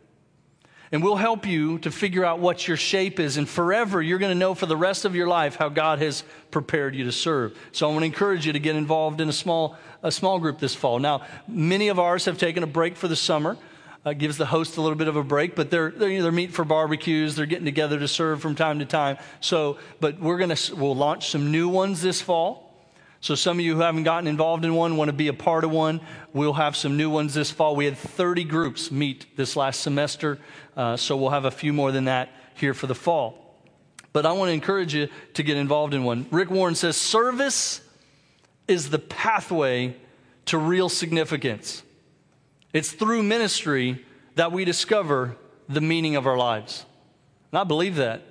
And 0.92 1.05
we'll 1.05 1.16
help 1.16 1.46
you 1.46 1.79
to 1.81 1.90
figure 1.90 2.24
out 2.24 2.40
what 2.40 2.66
your 2.66 2.76
shape 2.76 3.20
is. 3.20 3.37
And 3.37 3.48
forever, 3.48 4.03
you're 4.03 4.18
going 4.18 4.33
to 4.33 4.38
know 4.38 4.55
for 4.55 4.66
the 4.66 4.76
rest 4.76 5.05
of 5.05 5.14
your 5.14 5.29
life 5.29 5.55
how 5.55 5.68
God 5.68 6.00
has 6.00 6.24
prepared 6.50 6.96
you 6.96 7.05
to 7.05 7.12
serve. 7.12 7.57
So 7.70 7.88
I 7.88 7.92
want 7.92 8.03
to 8.03 8.07
encourage 8.07 8.44
you 8.44 8.53
to 8.53 8.59
get 8.59 8.74
involved 8.74 9.20
in 9.20 9.29
a 9.29 9.33
small, 9.33 9.76
a 10.03 10.11
small 10.11 10.40
group 10.40 10.59
this 10.59 10.74
fall. 10.74 10.98
Now, 10.98 11.24
many 11.46 11.88
of 11.88 12.00
ours 12.00 12.24
have 12.24 12.38
taken 12.38 12.64
a 12.64 12.66
break 12.66 12.96
for 12.96 13.07
the 13.07 13.16
summer. 13.16 13.57
Uh, 14.03 14.14
gives 14.14 14.38
the 14.38 14.46
host 14.46 14.79
a 14.79 14.81
little 14.81 14.96
bit 14.96 15.09
of 15.09 15.16
a 15.16 15.22
break, 15.22 15.55
but 15.55 15.70
they're, 15.70 15.90
they're, 15.90 16.09
you 16.09 16.16
know, 16.18 16.22
they're 16.22 16.33
meeting 16.33 16.55
for 16.55 16.64
barbecues. 16.64 17.37
They're 17.37 17.44
getting 17.44 17.66
together 17.66 17.98
to 17.98 18.09
serve 18.09 18.40
from 18.40 18.55
time 18.55 18.79
to 18.79 18.87
time. 18.87 19.18
So, 19.40 19.76
but 20.00 20.18
we're 20.18 20.38
going 20.38 20.57
to, 20.57 20.74
we'll 20.74 20.96
launch 20.96 21.29
some 21.29 21.53
new 21.53 21.68
ones 21.68 22.00
this 22.00 22.22
fall. 22.22 22.69
So, 23.22 23.35
some 23.35 23.59
of 23.59 23.64
you 23.64 23.74
who 23.74 23.83
haven't 23.83 24.04
gotten 24.04 24.26
involved 24.26 24.64
in 24.64 24.74
one 24.74 24.96
want 24.96 25.09
to 25.09 25.12
be 25.12 25.28
a 25.28 25.35
part 25.35 25.64
of 25.64 25.70
one. 25.70 26.00
We'll 26.33 26.54
have 26.54 26.74
some 26.74 26.96
new 26.96 27.11
ones 27.11 27.35
this 27.35 27.50
fall. 27.50 27.76
We 27.76 27.85
had 27.85 27.98
30 27.98 28.44
groups 28.44 28.90
meet 28.90 29.37
this 29.37 29.56
last 29.56 29.80
semester, 29.80 30.38
uh, 30.74 30.96
so 30.96 31.18
we'll 31.18 31.30
have 31.30 31.44
a 31.44 31.50
few 31.50 31.74
more 31.74 31.92
than 31.92 32.04
that 32.04 32.30
here 32.54 32.72
for 32.72 32.87
the 32.87 32.94
fall. 32.94 33.59
But 34.14 34.24
I 34.24 34.33
want 34.33 34.48
to 34.48 34.54
encourage 34.54 34.94
you 34.94 35.09
to 35.35 35.42
get 35.42 35.59
involved 35.59 35.92
in 35.92 36.02
one. 36.02 36.26
Rick 36.30 36.50
Warren 36.50 36.74
says 36.74 36.96
service 36.96 37.83
is 38.66 38.88
the 38.88 38.98
pathway 38.98 39.96
to 40.46 40.56
real 40.56 40.88
significance. 40.88 41.83
It's 42.72 42.90
through 42.92 43.22
ministry 43.22 44.04
that 44.37 44.50
we 44.50 44.64
discover 44.64 45.37
the 45.68 45.80
meaning 45.80 46.16
of 46.16 46.26
our 46.26 46.37
lives. 46.37 46.87
And 47.52 47.59
I 47.59 47.64
believe 47.64 47.96
that. 47.96 48.22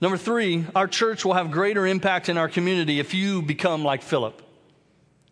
Number 0.00 0.16
three, 0.16 0.64
our 0.74 0.88
church 0.88 1.24
will 1.24 1.34
have 1.34 1.50
greater 1.50 1.86
impact 1.86 2.28
in 2.30 2.38
our 2.38 2.48
community 2.48 3.00
if 3.00 3.12
you 3.12 3.42
become 3.42 3.84
like 3.84 4.02
Philip. 4.02 4.42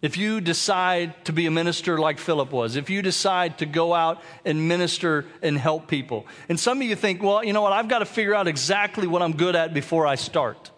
If 0.02 0.16
you 0.16 0.40
decide 0.40 1.24
to 1.24 1.32
be 1.32 1.46
a 1.46 1.50
minister 1.50 1.98
like 1.98 2.18
Philip 2.18 2.52
was, 2.52 2.76
if 2.76 2.88
you 2.88 3.02
decide 3.02 3.58
to 3.58 3.66
go 3.66 3.94
out 3.94 4.22
and 4.44 4.68
minister 4.68 5.24
and 5.42 5.58
help 5.58 5.88
people. 5.88 6.26
And 6.48 6.60
some 6.60 6.80
of 6.80 6.86
you 6.86 6.94
think, 6.94 7.22
well, 7.22 7.42
you 7.42 7.52
know 7.52 7.62
what, 7.62 7.72
I've 7.72 7.88
got 7.88 8.00
to 8.00 8.04
figure 8.04 8.34
out 8.34 8.46
exactly 8.46 9.06
what 9.06 9.22
I'm 9.22 9.36
good 9.36 9.56
at 9.56 9.74
before 9.74 10.06
I 10.06 10.14
start. 10.14 10.70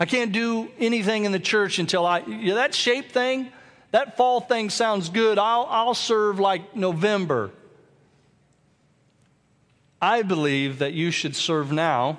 I 0.00 0.06
can't 0.06 0.32
do 0.32 0.68
anything 0.78 1.26
in 1.26 1.32
the 1.32 1.38
church 1.38 1.78
until 1.78 2.06
I, 2.06 2.20
you 2.20 2.48
know, 2.48 2.54
that 2.54 2.74
shape 2.74 3.12
thing, 3.12 3.52
that 3.92 4.16
fall 4.16 4.40
thing 4.40 4.70
sounds 4.70 5.10
good. 5.10 5.38
I'll, 5.38 5.66
I'll 5.68 5.94
serve 5.94 6.40
like 6.40 6.74
November. 6.74 7.50
I 10.00 10.22
believe 10.22 10.78
that 10.78 10.94
you 10.94 11.10
should 11.10 11.36
serve 11.36 11.70
now 11.70 12.18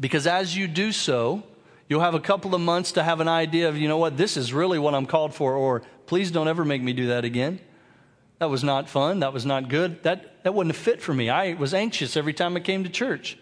because 0.00 0.26
as 0.26 0.56
you 0.56 0.66
do 0.66 0.90
so, 0.90 1.42
you'll 1.88 2.00
have 2.00 2.14
a 2.14 2.20
couple 2.20 2.54
of 2.54 2.60
months 2.60 2.92
to 2.92 3.02
have 3.02 3.20
an 3.20 3.28
idea 3.28 3.68
of, 3.68 3.76
you 3.76 3.86
know 3.86 3.98
what, 3.98 4.16
this 4.16 4.36
is 4.36 4.52
really 4.52 4.78
what 4.78 4.94
I'm 4.94 5.06
called 5.06 5.34
for, 5.34 5.54
or 5.54 5.82
please 6.06 6.30
don't 6.30 6.48
ever 6.48 6.64
make 6.64 6.82
me 6.82 6.92
do 6.92 7.08
that 7.08 7.24
again. 7.24 7.60
That 8.38 8.48
was 8.48 8.64
not 8.64 8.88
fun. 8.88 9.20
That 9.20 9.34
was 9.34 9.44
not 9.44 9.68
good. 9.68 10.02
That, 10.02 10.42
that 10.44 10.54
wasn't 10.54 10.70
a 10.70 10.78
fit 10.78 11.02
for 11.02 11.12
me. 11.12 11.28
I 11.28 11.52
was 11.52 11.74
anxious 11.74 12.16
every 12.16 12.32
time 12.32 12.56
I 12.56 12.60
came 12.60 12.84
to 12.84 12.90
church. 12.90 13.36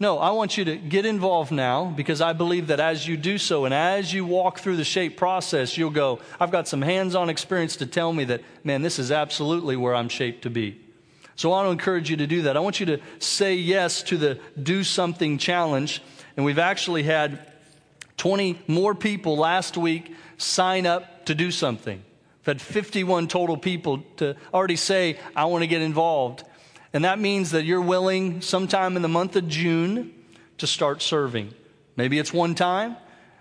No, 0.00 0.18
I 0.18 0.30
want 0.30 0.56
you 0.56 0.64
to 0.64 0.76
get 0.76 1.04
involved 1.04 1.50
now 1.50 1.86
because 1.86 2.20
I 2.20 2.32
believe 2.32 2.68
that 2.68 2.78
as 2.78 3.06
you 3.06 3.16
do 3.16 3.36
so 3.36 3.64
and 3.64 3.74
as 3.74 4.14
you 4.14 4.24
walk 4.24 4.60
through 4.60 4.76
the 4.76 4.84
shape 4.84 5.16
process, 5.16 5.76
you'll 5.76 5.90
go, 5.90 6.20
I've 6.40 6.52
got 6.52 6.68
some 6.68 6.82
hands 6.82 7.16
on 7.16 7.28
experience 7.28 7.76
to 7.76 7.86
tell 7.86 8.12
me 8.12 8.24
that, 8.24 8.42
man, 8.62 8.82
this 8.82 8.98
is 8.98 9.10
absolutely 9.10 9.76
where 9.76 9.94
I'm 9.94 10.08
shaped 10.08 10.42
to 10.42 10.50
be. 10.50 10.80
So 11.38 11.52
I 11.52 11.62
want 11.62 11.66
to 11.68 11.70
encourage 11.70 12.10
you 12.10 12.16
to 12.16 12.26
do 12.26 12.42
that. 12.42 12.56
I 12.56 12.60
want 12.60 12.80
you 12.80 12.86
to 12.86 12.98
say 13.20 13.54
yes 13.54 14.02
to 14.02 14.16
the 14.16 14.40
do 14.60 14.82
something 14.82 15.38
challenge. 15.38 16.02
And 16.36 16.44
we've 16.44 16.58
actually 16.58 17.04
had 17.04 17.38
20 18.16 18.60
more 18.66 18.92
people 18.92 19.36
last 19.36 19.76
week 19.76 20.12
sign 20.36 20.84
up 20.84 21.26
to 21.26 21.36
do 21.36 21.52
something. 21.52 22.02
We've 22.40 22.46
had 22.46 22.60
51 22.60 23.28
total 23.28 23.56
people 23.56 24.02
to 24.16 24.34
already 24.52 24.74
say, 24.74 25.16
I 25.36 25.44
want 25.44 25.62
to 25.62 25.68
get 25.68 25.80
involved. 25.80 26.42
And 26.92 27.04
that 27.04 27.20
means 27.20 27.52
that 27.52 27.64
you're 27.64 27.80
willing 27.80 28.40
sometime 28.40 28.96
in 28.96 29.02
the 29.02 29.08
month 29.08 29.36
of 29.36 29.46
June 29.46 30.12
to 30.58 30.66
start 30.66 31.02
serving. 31.02 31.54
Maybe 31.94 32.18
it's 32.18 32.32
one 32.32 32.56
time. 32.56 32.96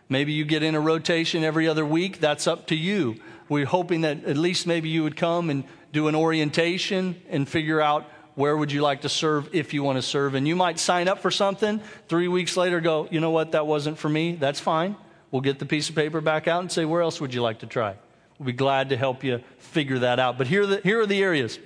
Maybe 0.08 0.34
you 0.34 0.46
get 0.46 0.62
in 0.62 0.76
a 0.76 0.80
rotation 0.80 1.44
every 1.44 1.68
other 1.68 1.84
week. 1.84 2.20
That's 2.20 2.46
up 2.46 2.68
to 2.68 2.76
you. 2.76 3.16
We're 3.50 3.66
hoping 3.66 4.02
that 4.02 4.24
at 4.26 4.38
least 4.38 4.68
maybe 4.68 4.88
you 4.88 5.02
would 5.02 5.18
come 5.18 5.50
and 5.50 5.64
do 5.98 6.08
an 6.08 6.14
orientation 6.14 7.20
and 7.28 7.50
figure 7.50 7.82
out 7.82 8.06
where 8.36 8.56
would 8.56 8.72
you 8.72 8.84
like 8.84 9.02
to 9.02 9.10
serve 9.10 9.50
if 9.52 9.74
you 9.74 9.82
want 9.82 9.98
to 9.98 10.02
serve. 10.04 10.36
And 10.36 10.48
you 10.48 10.56
might 10.56 10.78
sign 10.78 11.08
up 11.08 11.24
for 11.24 11.32
something, 11.32 11.82
three 12.08 12.28
weeks 12.28 12.56
later 12.56 12.80
go, 12.80 13.08
you 13.10 13.20
know 13.20 13.32
what, 13.32 13.54
that 13.54 13.66
wasn't 13.66 13.98
for 13.98 14.08
me. 14.08 14.36
That's 14.36 14.60
fine. 14.60 14.96
We'll 15.32 15.42
get 15.42 15.58
the 15.58 15.66
piece 15.66 15.90
of 15.90 15.96
paper 15.96 16.22
back 16.22 16.48
out 16.48 16.62
and 16.62 16.72
say, 16.72 16.86
where 16.86 17.02
else 17.02 17.20
would 17.20 17.34
you 17.34 17.42
like 17.42 17.60
to 17.60 17.66
try? 17.66 17.96
We'll 18.38 18.46
be 18.46 18.52
glad 18.52 18.90
to 18.90 18.98
help 18.98 19.24
you 19.24 19.42
figure 19.58 19.98
that 20.00 20.20
out. 20.20 20.38
But 20.38 20.46
here 20.46 20.62
are 20.62 20.68
the, 20.68 20.82
here 20.82 21.02
are 21.02 21.08
the 21.08 21.24
areas 21.24 21.58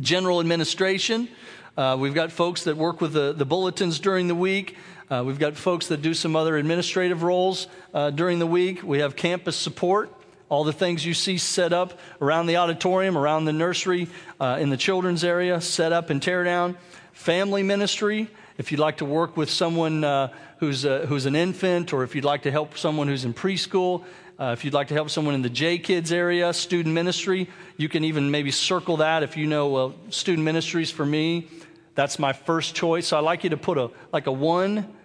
general 0.00 0.40
administration. 0.40 1.28
Uh, 1.76 1.98
we've 2.00 2.14
got 2.14 2.32
folks 2.32 2.64
that 2.64 2.78
work 2.78 3.02
with 3.02 3.12
the, 3.12 3.34
the 3.34 3.44
bulletins 3.44 3.98
during 4.00 4.26
the 4.26 4.34
week. 4.34 4.78
Uh, 5.10 5.22
we've 5.26 5.38
got 5.38 5.54
folks 5.54 5.88
that 5.88 6.00
do 6.00 6.14
some 6.14 6.34
other 6.34 6.56
administrative 6.56 7.22
roles 7.22 7.66
uh, 7.92 8.08
during 8.08 8.38
the 8.38 8.46
week. 8.46 8.82
We 8.82 9.00
have 9.00 9.16
campus 9.16 9.56
support 9.56 10.10
all 10.50 10.64
the 10.64 10.72
things 10.72 11.06
you 11.06 11.14
see 11.14 11.38
set 11.38 11.72
up 11.72 11.98
around 12.20 12.46
the 12.46 12.56
auditorium, 12.56 13.16
around 13.16 13.46
the 13.46 13.52
nursery, 13.52 14.08
uh, 14.38 14.58
in 14.60 14.68
the 14.68 14.76
children's 14.76 15.24
area, 15.24 15.60
set 15.60 15.92
up 15.92 16.10
and 16.10 16.22
tear 16.22 16.44
down. 16.44 16.76
Family 17.12 17.62
ministry, 17.62 18.28
if 18.58 18.70
you'd 18.70 18.80
like 18.80 18.98
to 18.98 19.04
work 19.04 19.36
with 19.36 19.48
someone 19.48 20.04
uh, 20.04 20.28
who's, 20.58 20.84
uh, 20.84 21.06
who's 21.08 21.24
an 21.24 21.36
infant, 21.36 21.92
or 21.92 22.02
if 22.02 22.14
you'd 22.14 22.24
like 22.24 22.42
to 22.42 22.50
help 22.50 22.76
someone 22.76 23.06
who's 23.06 23.24
in 23.24 23.32
preschool, 23.32 24.04
uh, 24.40 24.52
if 24.52 24.64
you'd 24.64 24.74
like 24.74 24.88
to 24.88 24.94
help 24.94 25.08
someone 25.08 25.34
in 25.34 25.42
the 25.42 25.50
J 25.50 25.78
Kids 25.78 26.10
area, 26.10 26.52
student 26.52 26.94
ministry, 26.94 27.48
you 27.76 27.88
can 27.88 28.04
even 28.04 28.30
maybe 28.30 28.50
circle 28.50 28.96
that 28.96 29.22
if 29.22 29.36
you 29.36 29.46
know 29.46 29.68
well, 29.68 29.94
student 30.08 30.44
ministries 30.44 30.90
for 30.90 31.06
me. 31.06 31.46
That's 31.94 32.18
my 32.18 32.32
first 32.32 32.74
choice. 32.74 33.08
So 33.08 33.18
I'd 33.18 33.24
like 33.24 33.44
you 33.44 33.50
to 33.50 33.58
put 33.58 33.76
a 33.76 33.90
like 34.12 34.26
a 34.26 34.32
one 34.32 34.96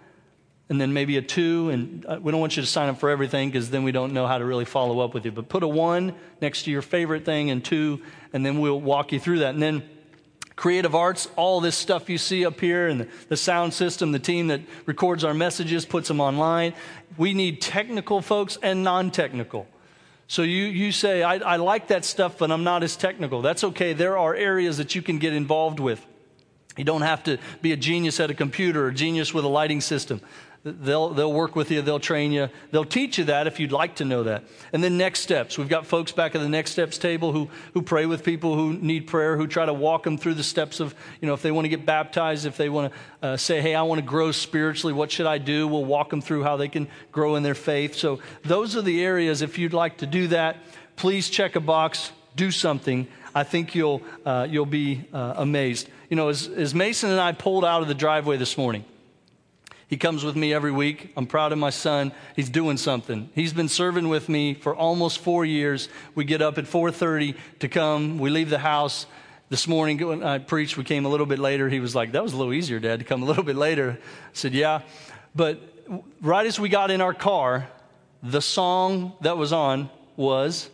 and 0.68 0.80
then 0.80 0.92
maybe 0.92 1.16
a 1.16 1.22
two. 1.22 1.70
And 1.70 2.04
uh, 2.06 2.18
we 2.20 2.32
don't 2.32 2.40
want 2.40 2.56
you 2.56 2.62
to 2.62 2.68
sign 2.68 2.88
up 2.88 2.98
for 2.98 3.10
everything 3.10 3.50
because 3.50 3.70
then 3.70 3.84
we 3.84 3.92
don't 3.92 4.12
know 4.12 4.26
how 4.26 4.38
to 4.38 4.44
really 4.44 4.64
follow 4.64 5.00
up 5.00 5.14
with 5.14 5.24
you. 5.24 5.32
But 5.32 5.48
put 5.48 5.62
a 5.62 5.68
one 5.68 6.14
next 6.40 6.64
to 6.64 6.70
your 6.70 6.82
favorite 6.82 7.24
thing 7.24 7.50
and 7.50 7.64
two, 7.64 8.02
and 8.32 8.44
then 8.44 8.60
we'll 8.60 8.80
walk 8.80 9.12
you 9.12 9.20
through 9.20 9.40
that. 9.40 9.54
And 9.54 9.62
then 9.62 9.88
creative 10.56 10.94
arts, 10.94 11.28
all 11.36 11.60
this 11.60 11.76
stuff 11.76 12.08
you 12.08 12.18
see 12.18 12.44
up 12.44 12.58
here, 12.60 12.88
and 12.88 13.08
the, 13.28 13.36
sound 13.36 13.74
system, 13.74 14.12
the 14.12 14.18
team 14.18 14.48
that 14.48 14.62
records 14.86 15.22
our 15.22 15.34
messages, 15.34 15.84
puts 15.84 16.08
them 16.08 16.20
online. 16.20 16.72
We 17.16 17.34
need 17.34 17.60
technical 17.60 18.22
folks 18.22 18.58
and 18.62 18.82
non 18.82 19.10
technical. 19.10 19.68
So 20.28 20.42
you, 20.42 20.64
you 20.64 20.90
say, 20.90 21.22
I, 21.22 21.36
I 21.36 21.56
like 21.56 21.88
that 21.88 22.04
stuff, 22.04 22.38
but 22.38 22.50
I'm 22.50 22.64
not 22.64 22.82
as 22.82 22.96
technical. 22.96 23.42
That's 23.42 23.62
okay. 23.62 23.92
There 23.92 24.18
are 24.18 24.34
areas 24.34 24.78
that 24.78 24.94
you 24.94 25.02
can 25.02 25.18
get 25.18 25.32
involved 25.32 25.78
with. 25.78 26.04
You 26.76 26.84
don't 26.84 27.02
have 27.02 27.22
to 27.24 27.38
be 27.62 27.72
a 27.72 27.76
genius 27.76 28.18
at 28.18 28.30
a 28.30 28.34
computer 28.34 28.86
or 28.86 28.88
a 28.88 28.94
genius 28.94 29.32
with 29.32 29.44
a 29.44 29.48
lighting 29.48 29.80
system. 29.80 30.20
They'll, 30.66 31.10
they'll 31.10 31.32
work 31.32 31.54
with 31.54 31.70
you, 31.70 31.80
they'll 31.80 32.00
train 32.00 32.32
you, 32.32 32.48
they'll 32.72 32.84
teach 32.84 33.18
you 33.18 33.24
that 33.26 33.46
if 33.46 33.60
you'd 33.60 33.70
like 33.70 33.94
to 33.96 34.04
know 34.04 34.24
that. 34.24 34.42
And 34.72 34.82
then 34.82 34.98
next 34.98 35.20
steps. 35.20 35.56
We've 35.56 35.68
got 35.68 35.86
folks 35.86 36.10
back 36.10 36.34
at 36.34 36.40
the 36.40 36.48
next 36.48 36.72
steps 36.72 36.98
table 36.98 37.30
who, 37.30 37.48
who 37.72 37.82
pray 37.82 38.04
with 38.04 38.24
people 38.24 38.56
who 38.56 38.72
need 38.72 39.06
prayer, 39.06 39.36
who 39.36 39.46
try 39.46 39.64
to 39.64 39.72
walk 39.72 40.02
them 40.02 40.18
through 40.18 40.34
the 40.34 40.42
steps 40.42 40.80
of, 40.80 40.92
you 41.20 41.28
know, 41.28 41.34
if 41.34 41.42
they 41.42 41.52
want 41.52 41.66
to 41.66 41.68
get 41.68 41.86
baptized, 41.86 42.46
if 42.46 42.56
they 42.56 42.68
want 42.68 42.92
to 42.92 43.26
uh, 43.28 43.36
say, 43.36 43.60
hey, 43.60 43.76
I 43.76 43.82
want 43.82 44.00
to 44.00 44.04
grow 44.04 44.32
spiritually, 44.32 44.92
what 44.92 45.12
should 45.12 45.26
I 45.26 45.38
do? 45.38 45.68
We'll 45.68 45.84
walk 45.84 46.10
them 46.10 46.20
through 46.20 46.42
how 46.42 46.56
they 46.56 46.68
can 46.68 46.88
grow 47.12 47.36
in 47.36 47.44
their 47.44 47.54
faith. 47.54 47.94
So 47.94 48.18
those 48.42 48.74
are 48.74 48.82
the 48.82 49.04
areas, 49.04 49.42
if 49.42 49.58
you'd 49.58 49.72
like 49.72 49.98
to 49.98 50.06
do 50.06 50.26
that, 50.28 50.56
please 50.96 51.30
check 51.30 51.54
a 51.54 51.60
box, 51.60 52.10
do 52.34 52.50
something. 52.50 53.06
I 53.36 53.44
think 53.44 53.76
you'll, 53.76 54.02
uh, 54.24 54.48
you'll 54.50 54.66
be 54.66 55.04
uh, 55.12 55.34
amazed. 55.36 55.88
You 56.10 56.16
know, 56.16 56.28
as, 56.28 56.48
as 56.48 56.74
Mason 56.74 57.10
and 57.10 57.20
I 57.20 57.30
pulled 57.30 57.64
out 57.64 57.82
of 57.82 57.88
the 57.88 57.94
driveway 57.94 58.36
this 58.36 58.58
morning, 58.58 58.84
he 59.88 59.96
comes 59.96 60.24
with 60.24 60.34
me 60.34 60.52
every 60.52 60.72
week. 60.72 61.12
I'm 61.16 61.26
proud 61.26 61.52
of 61.52 61.58
my 61.58 61.70
son. 61.70 62.12
He's 62.34 62.50
doing 62.50 62.76
something. 62.76 63.30
He's 63.34 63.52
been 63.52 63.68
serving 63.68 64.08
with 64.08 64.28
me 64.28 64.54
for 64.54 64.74
almost 64.74 65.20
four 65.20 65.44
years. 65.44 65.88
We 66.16 66.24
get 66.24 66.42
up 66.42 66.58
at 66.58 66.66
4:30 66.66 67.36
to 67.60 67.68
come. 67.68 68.18
We 68.18 68.30
leave 68.30 68.50
the 68.50 68.58
house. 68.58 69.06
This 69.48 69.68
morning 69.68 70.04
when 70.04 70.24
I 70.24 70.38
preached, 70.38 70.76
we 70.76 70.82
came 70.82 71.04
a 71.04 71.08
little 71.08 71.26
bit 71.26 71.38
later. 71.38 71.68
He 71.68 71.78
was 71.78 71.94
like, 71.94 72.10
"That 72.12 72.22
was 72.24 72.32
a 72.32 72.36
little 72.36 72.52
easier, 72.52 72.80
Dad, 72.80 72.98
to 72.98 73.04
come 73.04 73.22
a 73.22 73.26
little 73.26 73.44
bit 73.44 73.54
later." 73.54 73.96
I 74.00 74.30
said, 74.32 74.54
"Yeah," 74.54 74.80
but 75.36 75.60
right 76.20 76.46
as 76.46 76.58
we 76.58 76.68
got 76.68 76.90
in 76.90 77.00
our 77.00 77.14
car, 77.14 77.68
the 78.24 78.42
song 78.42 79.12
that 79.20 79.38
was 79.38 79.52
on 79.52 79.88
was. 80.16 80.68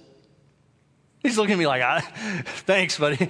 He's 1.19 1.37
looking 1.37 1.53
at 1.53 1.59
me 1.59 1.67
like, 1.67 2.03
"Thanks, 2.65 2.99
buddy." 2.99 3.29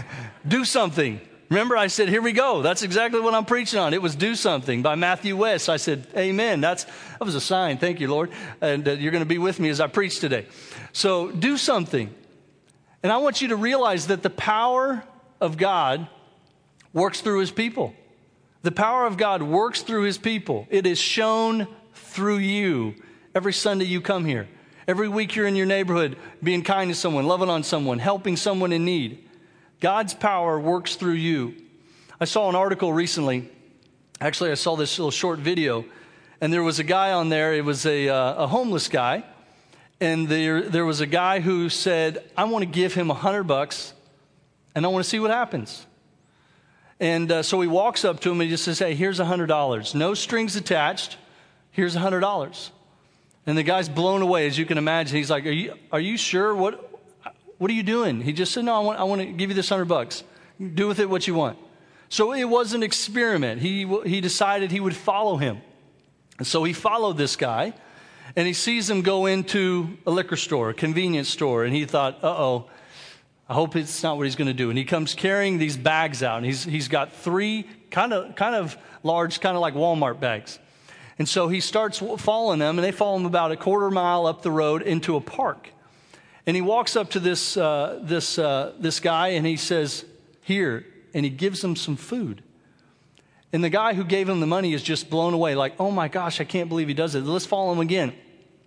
Do 0.48 0.64
something. 0.64 1.20
Remember, 1.48 1.76
I 1.76 1.86
said, 1.86 2.08
Here 2.08 2.20
we 2.20 2.32
go. 2.32 2.62
That's 2.62 2.82
exactly 2.82 3.20
what 3.20 3.34
I'm 3.34 3.44
preaching 3.44 3.78
on. 3.78 3.94
It 3.94 4.02
was 4.02 4.14
Do 4.14 4.34
Something 4.34 4.82
by 4.82 4.94
Matthew 4.94 5.36
West. 5.36 5.68
I 5.68 5.78
said, 5.78 6.06
Amen. 6.16 6.60
That's, 6.60 6.84
that 6.84 7.24
was 7.24 7.34
a 7.34 7.40
sign. 7.40 7.78
Thank 7.78 8.00
you, 8.00 8.08
Lord. 8.08 8.30
And 8.60 8.86
uh, 8.86 8.92
you're 8.92 9.12
going 9.12 9.22
to 9.22 9.28
be 9.28 9.38
with 9.38 9.58
me 9.58 9.68
as 9.70 9.80
I 9.80 9.86
preach 9.86 10.20
today. 10.20 10.46
So, 10.92 11.30
do 11.30 11.56
something. 11.56 12.14
And 13.02 13.12
I 13.12 13.18
want 13.18 13.40
you 13.40 13.48
to 13.48 13.56
realize 13.56 14.08
that 14.08 14.22
the 14.22 14.30
power 14.30 15.04
of 15.40 15.56
God 15.56 16.08
works 16.92 17.20
through 17.20 17.40
his 17.40 17.50
people. 17.50 17.94
The 18.62 18.72
power 18.72 19.06
of 19.06 19.16
God 19.16 19.42
works 19.42 19.82
through 19.82 20.02
his 20.02 20.18
people. 20.18 20.66
It 20.68 20.84
is 20.84 20.98
shown 20.98 21.68
through 21.94 22.38
you 22.38 22.96
every 23.34 23.52
Sunday 23.52 23.84
you 23.84 24.00
come 24.00 24.24
here. 24.24 24.48
Every 24.86 25.08
week 25.08 25.36
you're 25.36 25.46
in 25.46 25.54
your 25.54 25.66
neighborhood 25.66 26.16
being 26.42 26.62
kind 26.62 26.90
to 26.90 26.94
someone, 26.94 27.26
loving 27.26 27.50
on 27.50 27.62
someone, 27.62 27.98
helping 27.98 28.36
someone 28.36 28.72
in 28.72 28.84
need. 28.84 29.27
God's 29.80 30.12
power 30.14 30.58
works 30.58 30.96
through 30.96 31.12
you. 31.12 31.54
I 32.20 32.24
saw 32.24 32.48
an 32.48 32.56
article 32.56 32.92
recently. 32.92 33.48
Actually, 34.20 34.50
I 34.50 34.54
saw 34.54 34.74
this 34.74 34.98
little 34.98 35.12
short 35.12 35.38
video, 35.38 35.84
and 36.40 36.52
there 36.52 36.64
was 36.64 36.80
a 36.80 36.84
guy 36.84 37.12
on 37.12 37.28
there. 37.28 37.54
It 37.54 37.64
was 37.64 37.86
a, 37.86 38.08
uh, 38.08 38.44
a 38.44 38.46
homeless 38.48 38.88
guy, 38.88 39.22
and 40.00 40.28
there, 40.28 40.62
there 40.62 40.84
was 40.84 41.00
a 41.00 41.06
guy 41.06 41.38
who 41.38 41.68
said, 41.68 42.28
I 42.36 42.44
want 42.44 42.64
to 42.64 42.70
give 42.70 42.94
him 42.94 43.10
a 43.10 43.14
hundred 43.14 43.44
bucks, 43.44 43.92
and 44.74 44.84
I 44.84 44.88
want 44.88 45.04
to 45.04 45.08
see 45.08 45.20
what 45.20 45.30
happens. 45.30 45.86
And 47.00 47.30
uh, 47.30 47.42
so 47.44 47.60
he 47.60 47.68
walks 47.68 48.04
up 48.04 48.18
to 48.20 48.30
him 48.30 48.40
and 48.40 48.42
he 48.42 48.48
just 48.50 48.64
says, 48.64 48.80
Hey, 48.80 48.94
here's 48.94 49.20
a 49.20 49.24
$100. 49.24 49.94
No 49.94 50.14
strings 50.14 50.56
attached. 50.56 51.16
Here's 51.70 51.94
a 51.94 52.00
$100. 52.00 52.70
And 53.46 53.56
the 53.56 53.62
guy's 53.62 53.88
blown 53.88 54.20
away, 54.22 54.46
as 54.48 54.58
you 54.58 54.66
can 54.66 54.78
imagine. 54.78 55.16
He's 55.16 55.30
like, 55.30 55.46
Are 55.46 55.50
you, 55.50 55.74
are 55.92 56.00
you 56.00 56.16
sure? 56.16 56.54
What, 56.54 56.87
what 57.58 57.70
are 57.70 57.74
you 57.74 57.82
doing? 57.82 58.20
He 58.20 58.32
just 58.32 58.52
said, 58.52 58.64
No, 58.64 58.74
I 58.74 58.80
want, 58.80 59.00
I 59.00 59.04
want 59.04 59.20
to 59.20 59.26
give 59.26 59.50
you 59.50 59.54
this 59.54 59.70
100 59.70 59.84
bucks. 59.84 60.24
Do 60.74 60.88
with 60.88 60.98
it 60.98 61.10
what 61.10 61.26
you 61.26 61.34
want. 61.34 61.58
So 62.08 62.32
it 62.32 62.44
was 62.44 62.72
an 62.72 62.82
experiment. 62.82 63.60
He, 63.60 63.86
he 64.06 64.20
decided 64.20 64.70
he 64.70 64.80
would 64.80 64.96
follow 64.96 65.36
him. 65.36 65.58
And 66.38 66.46
so 66.46 66.64
he 66.64 66.72
followed 66.72 67.16
this 67.16 67.36
guy, 67.36 67.74
and 68.34 68.46
he 68.46 68.54
sees 68.54 68.88
him 68.88 69.02
go 69.02 69.26
into 69.26 69.98
a 70.06 70.10
liquor 70.10 70.36
store, 70.36 70.70
a 70.70 70.74
convenience 70.74 71.28
store, 71.28 71.64
and 71.64 71.74
he 71.74 71.84
thought, 71.84 72.22
uh 72.22 72.28
oh, 72.28 72.70
I 73.48 73.54
hope 73.54 73.76
it's 73.76 74.02
not 74.02 74.16
what 74.16 74.24
he's 74.24 74.36
going 74.36 74.48
to 74.48 74.54
do. 74.54 74.68
And 74.70 74.78
he 74.78 74.84
comes 74.84 75.14
carrying 75.14 75.58
these 75.58 75.76
bags 75.76 76.22
out. 76.22 76.36
And 76.38 76.46
he's, 76.46 76.64
he's 76.64 76.88
got 76.88 77.12
three 77.12 77.66
kind 77.90 78.12
of, 78.12 78.36
kind 78.36 78.54
of 78.54 78.76
large, 79.02 79.40
kind 79.40 79.56
of 79.56 79.60
like 79.60 79.74
Walmart 79.74 80.20
bags. 80.20 80.58
And 81.18 81.28
so 81.28 81.48
he 81.48 81.60
starts 81.60 81.98
following 82.18 82.58
them, 82.58 82.78
and 82.78 82.84
they 82.84 82.92
follow 82.92 83.16
him 83.16 83.26
about 83.26 83.50
a 83.50 83.56
quarter 83.56 83.90
mile 83.90 84.26
up 84.26 84.42
the 84.42 84.50
road 84.50 84.82
into 84.82 85.16
a 85.16 85.20
park. 85.20 85.70
And 86.46 86.56
he 86.56 86.62
walks 86.62 86.96
up 86.96 87.10
to 87.10 87.20
this, 87.20 87.56
uh, 87.56 88.00
this, 88.02 88.38
uh, 88.38 88.72
this 88.78 89.00
guy 89.00 89.28
and 89.28 89.46
he 89.46 89.56
says, 89.56 90.04
Here. 90.42 90.86
And 91.14 91.24
he 91.24 91.30
gives 91.30 91.62
him 91.62 91.76
some 91.76 91.96
food. 91.96 92.42
And 93.52 93.64
the 93.64 93.70
guy 93.70 93.94
who 93.94 94.04
gave 94.04 94.28
him 94.28 94.40
the 94.40 94.46
money 94.46 94.74
is 94.74 94.82
just 94.82 95.08
blown 95.08 95.34
away, 95.34 95.54
like, 95.54 95.74
Oh 95.78 95.90
my 95.90 96.08
gosh, 96.08 96.40
I 96.40 96.44
can't 96.44 96.68
believe 96.68 96.88
he 96.88 96.94
does 96.94 97.14
it. 97.14 97.24
Let's 97.24 97.46
follow 97.46 97.72
him 97.72 97.80
again. 97.80 98.14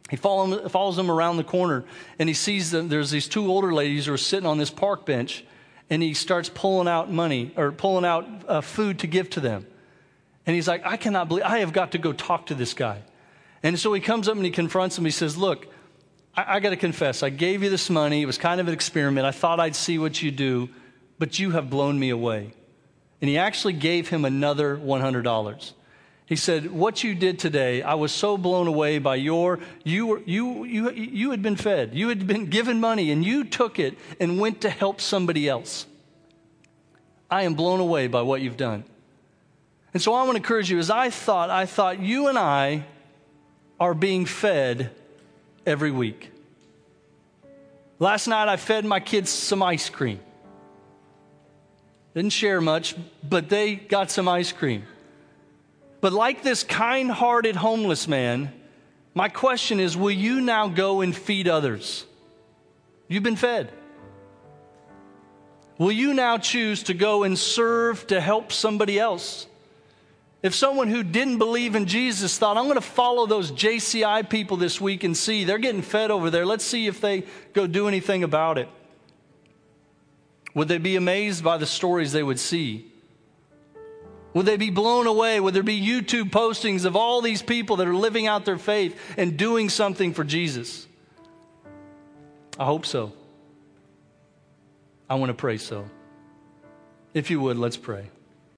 He 0.10 0.18
follow, 0.18 0.68
follows 0.68 0.98
him 0.98 1.10
around 1.10 1.38
the 1.38 1.44
corner 1.44 1.86
and 2.20 2.28
he 2.28 2.36
sees 2.36 2.72
that 2.72 2.90
there's 2.90 3.12
these 3.12 3.30
two 3.30 3.50
older 3.50 3.74
ladies 3.74 4.08
who 4.08 4.14
are 4.14 4.18
sitting 4.18 4.46
on 4.46 4.58
this 4.58 4.70
park 4.70 5.06
bench 5.06 5.46
and 5.90 6.04
he 6.04 6.14
starts 6.14 6.50
pulling 6.50 6.88
out 6.88 7.12
money 7.12 7.54
or 7.56 7.72
pulling 7.72 8.06
out 8.06 8.28
uh, 8.48 8.62
food 8.62 9.00
to 9.00 9.08
give 9.08 9.30
to 9.32 9.40
them. 9.40 9.66
And 10.46 10.56
he's 10.56 10.68
like, 10.68 10.86
I 10.86 10.98
cannot 10.98 11.28
believe, 11.28 11.46
I 11.46 11.60
have 11.60 11.72
got 11.72 11.92
to 11.92 11.98
go 11.98 12.14
talk 12.14 12.48
to 12.48 12.56
this 12.56 12.74
guy. 12.74 13.04
And 13.64 13.78
so 13.80 13.94
he 13.94 14.02
comes 14.02 14.28
up 14.28 14.36
and 14.36 14.44
he 14.44 14.52
confronts 14.52 14.98
him. 14.98 15.06
He 15.06 15.12
says, 15.12 15.38
Look, 15.38 15.71
I, 16.36 16.56
I 16.56 16.60
got 16.60 16.72
to 16.72 16.78
confess, 16.78 17.24
I 17.24 17.30
gave 17.30 17.64
you 17.64 17.70
this 17.70 17.90
money. 17.90 18.22
It 18.22 18.26
was 18.26 18.38
kind 18.38 18.62
of 18.62 18.68
an 18.68 18.74
experiment. 18.74 19.26
I 19.26 19.32
thought 19.32 19.60
I'd 19.60 19.76
see 19.76 19.98
what 19.98 20.22
you 20.22 20.32
do, 20.32 20.70
but 21.20 21.40
you 21.40 21.52
have 21.52 21.70
blown 21.70 22.00
me 22.00 22.10
away. 22.10 22.54
And 23.22 23.30
he 23.30 23.38
actually 23.38 23.74
gave 23.74 24.10
him 24.10 24.26
another 24.26 24.76
$100. 24.78 25.74
He 26.26 26.36
said, 26.36 26.72
What 26.72 27.04
you 27.04 27.14
did 27.14 27.40
today, 27.40 27.82
I 27.82 27.96
was 27.96 28.12
so 28.12 28.38
blown 28.38 28.68
away 28.68 29.00
by 29.00 29.16
your, 29.16 29.60
you, 29.84 30.08
were, 30.08 30.22
you, 30.26 30.64
you, 30.64 30.90
you 30.92 31.32
had 31.32 31.42
been 31.42 31.58
fed, 31.58 31.94
you 31.94 32.10
had 32.10 32.26
been 32.26 32.46
given 32.48 32.80
money, 32.80 33.12
and 33.12 33.24
you 33.24 33.44
took 33.44 33.80
it 33.80 33.98
and 34.20 34.40
went 34.40 34.62
to 34.62 34.70
help 34.70 35.02
somebody 35.02 35.48
else. 35.48 35.86
I 37.30 37.44
am 37.44 37.54
blown 37.54 37.80
away 37.80 38.08
by 38.08 38.22
what 38.22 38.42
you've 38.42 38.58
done. 38.58 38.84
And 39.94 40.02
so 40.02 40.14
I 40.14 40.24
want 40.24 40.32
to 40.32 40.38
encourage 40.38 40.72
you, 40.72 40.80
as 40.80 40.90
I 40.90 41.10
thought, 41.10 41.50
I 41.50 41.66
thought 41.66 42.00
you 42.00 42.28
and 42.28 42.38
I 42.38 42.86
are 43.80 43.94
being 43.94 44.26
fed 44.26 44.92
every 45.66 45.92
week. 45.92 46.32
Last 48.00 48.28
night 48.28 48.48
I 48.48 48.58
fed 48.58 48.86
my 48.86 49.00
kids 49.00 49.30
some 49.30 49.62
ice 49.62 49.90
cream. 49.90 50.20
Didn't 52.14 52.34
share 52.34 52.60
much, 52.60 52.96
but 53.28 53.50
they 53.50 53.76
got 53.76 54.12
some 54.12 54.28
ice 54.28 54.52
cream. 54.52 54.84
But 56.02 56.14
like 56.14 56.42
this 56.42 56.64
kind 56.64 57.12
hearted 57.12 57.56
homeless 57.56 58.08
man, 58.08 58.52
my 59.14 59.30
question 59.30 59.80
is 59.80 59.96
will 59.96 60.12
you 60.12 60.42
now 60.42 60.68
go 60.68 61.02
and 61.02 61.16
feed 61.16 61.48
others? 61.48 62.06
You've 63.08 63.24
been 63.24 63.36
fed. 63.36 63.72
Will 65.78 65.92
you 65.92 66.14
now 66.14 66.38
choose 66.38 66.84
to 66.84 66.94
go 66.94 67.24
and 67.24 67.38
serve 67.38 68.08
to 68.08 68.22
help 68.22 68.52
somebody 68.52 69.00
else? 69.00 69.48
If 70.44 70.56
someone 70.56 70.88
who 70.88 71.04
didn't 71.04 71.38
believe 71.38 71.76
in 71.76 71.86
Jesus 71.86 72.38
thought, 72.38 72.58
I'm 72.58 72.64
going 72.66 72.76
to 72.76 72.82
follow 72.82 73.28
those 73.28 73.52
JCI 73.52 74.28
people 74.28 74.58
this 74.58 74.82
week 74.82 75.04
and 75.04 75.16
see, 75.16 75.44
they're 75.44 75.60
getting 75.60 75.84
fed 75.84 76.10
over 76.10 76.32
there, 76.32 76.46
let's 76.46 76.64
see 76.64 76.88
if 76.88 77.00
they 77.00 77.24
go 77.54 77.68
do 77.68 77.88
anything 77.88 78.24
about 78.24 78.58
it. 78.58 78.68
Would 80.56 80.68
they 80.68 80.80
be 80.80 80.96
amazed 80.96 81.44
by 81.44 81.58
the 81.58 81.68
stories 81.68 82.12
they 82.12 82.24
would 82.24 82.40
see? 82.40 82.92
Would 84.34 84.46
they 84.46 84.58
be 84.58 84.70
blown 84.70 85.08
away? 85.08 85.40
Would 85.40 85.54
there 85.54 85.62
be 85.62 85.80
YouTube 85.80 86.32
postings 86.32 86.86
of 86.86 86.96
all 86.96 87.22
these 87.22 87.42
people 87.42 87.76
that 87.78 87.88
are 87.88 87.96
living 87.96 88.28
out 88.28 88.46
their 88.46 88.58
faith 88.58 88.98
and 89.18 89.38
doing 89.38 89.70
something 89.70 90.14
for 90.14 90.24
Jesus? 90.24 90.88
I 92.58 92.66
hope 92.66 92.86
so. 92.86 93.14
I 95.10 95.16
want 95.16 95.30
to 95.30 95.34
pray 95.34 95.58
so. 95.58 95.86
If 97.14 97.30
you 97.30 97.42
would, 97.42 97.58
let's 97.58 97.78
pray. 97.78 98.10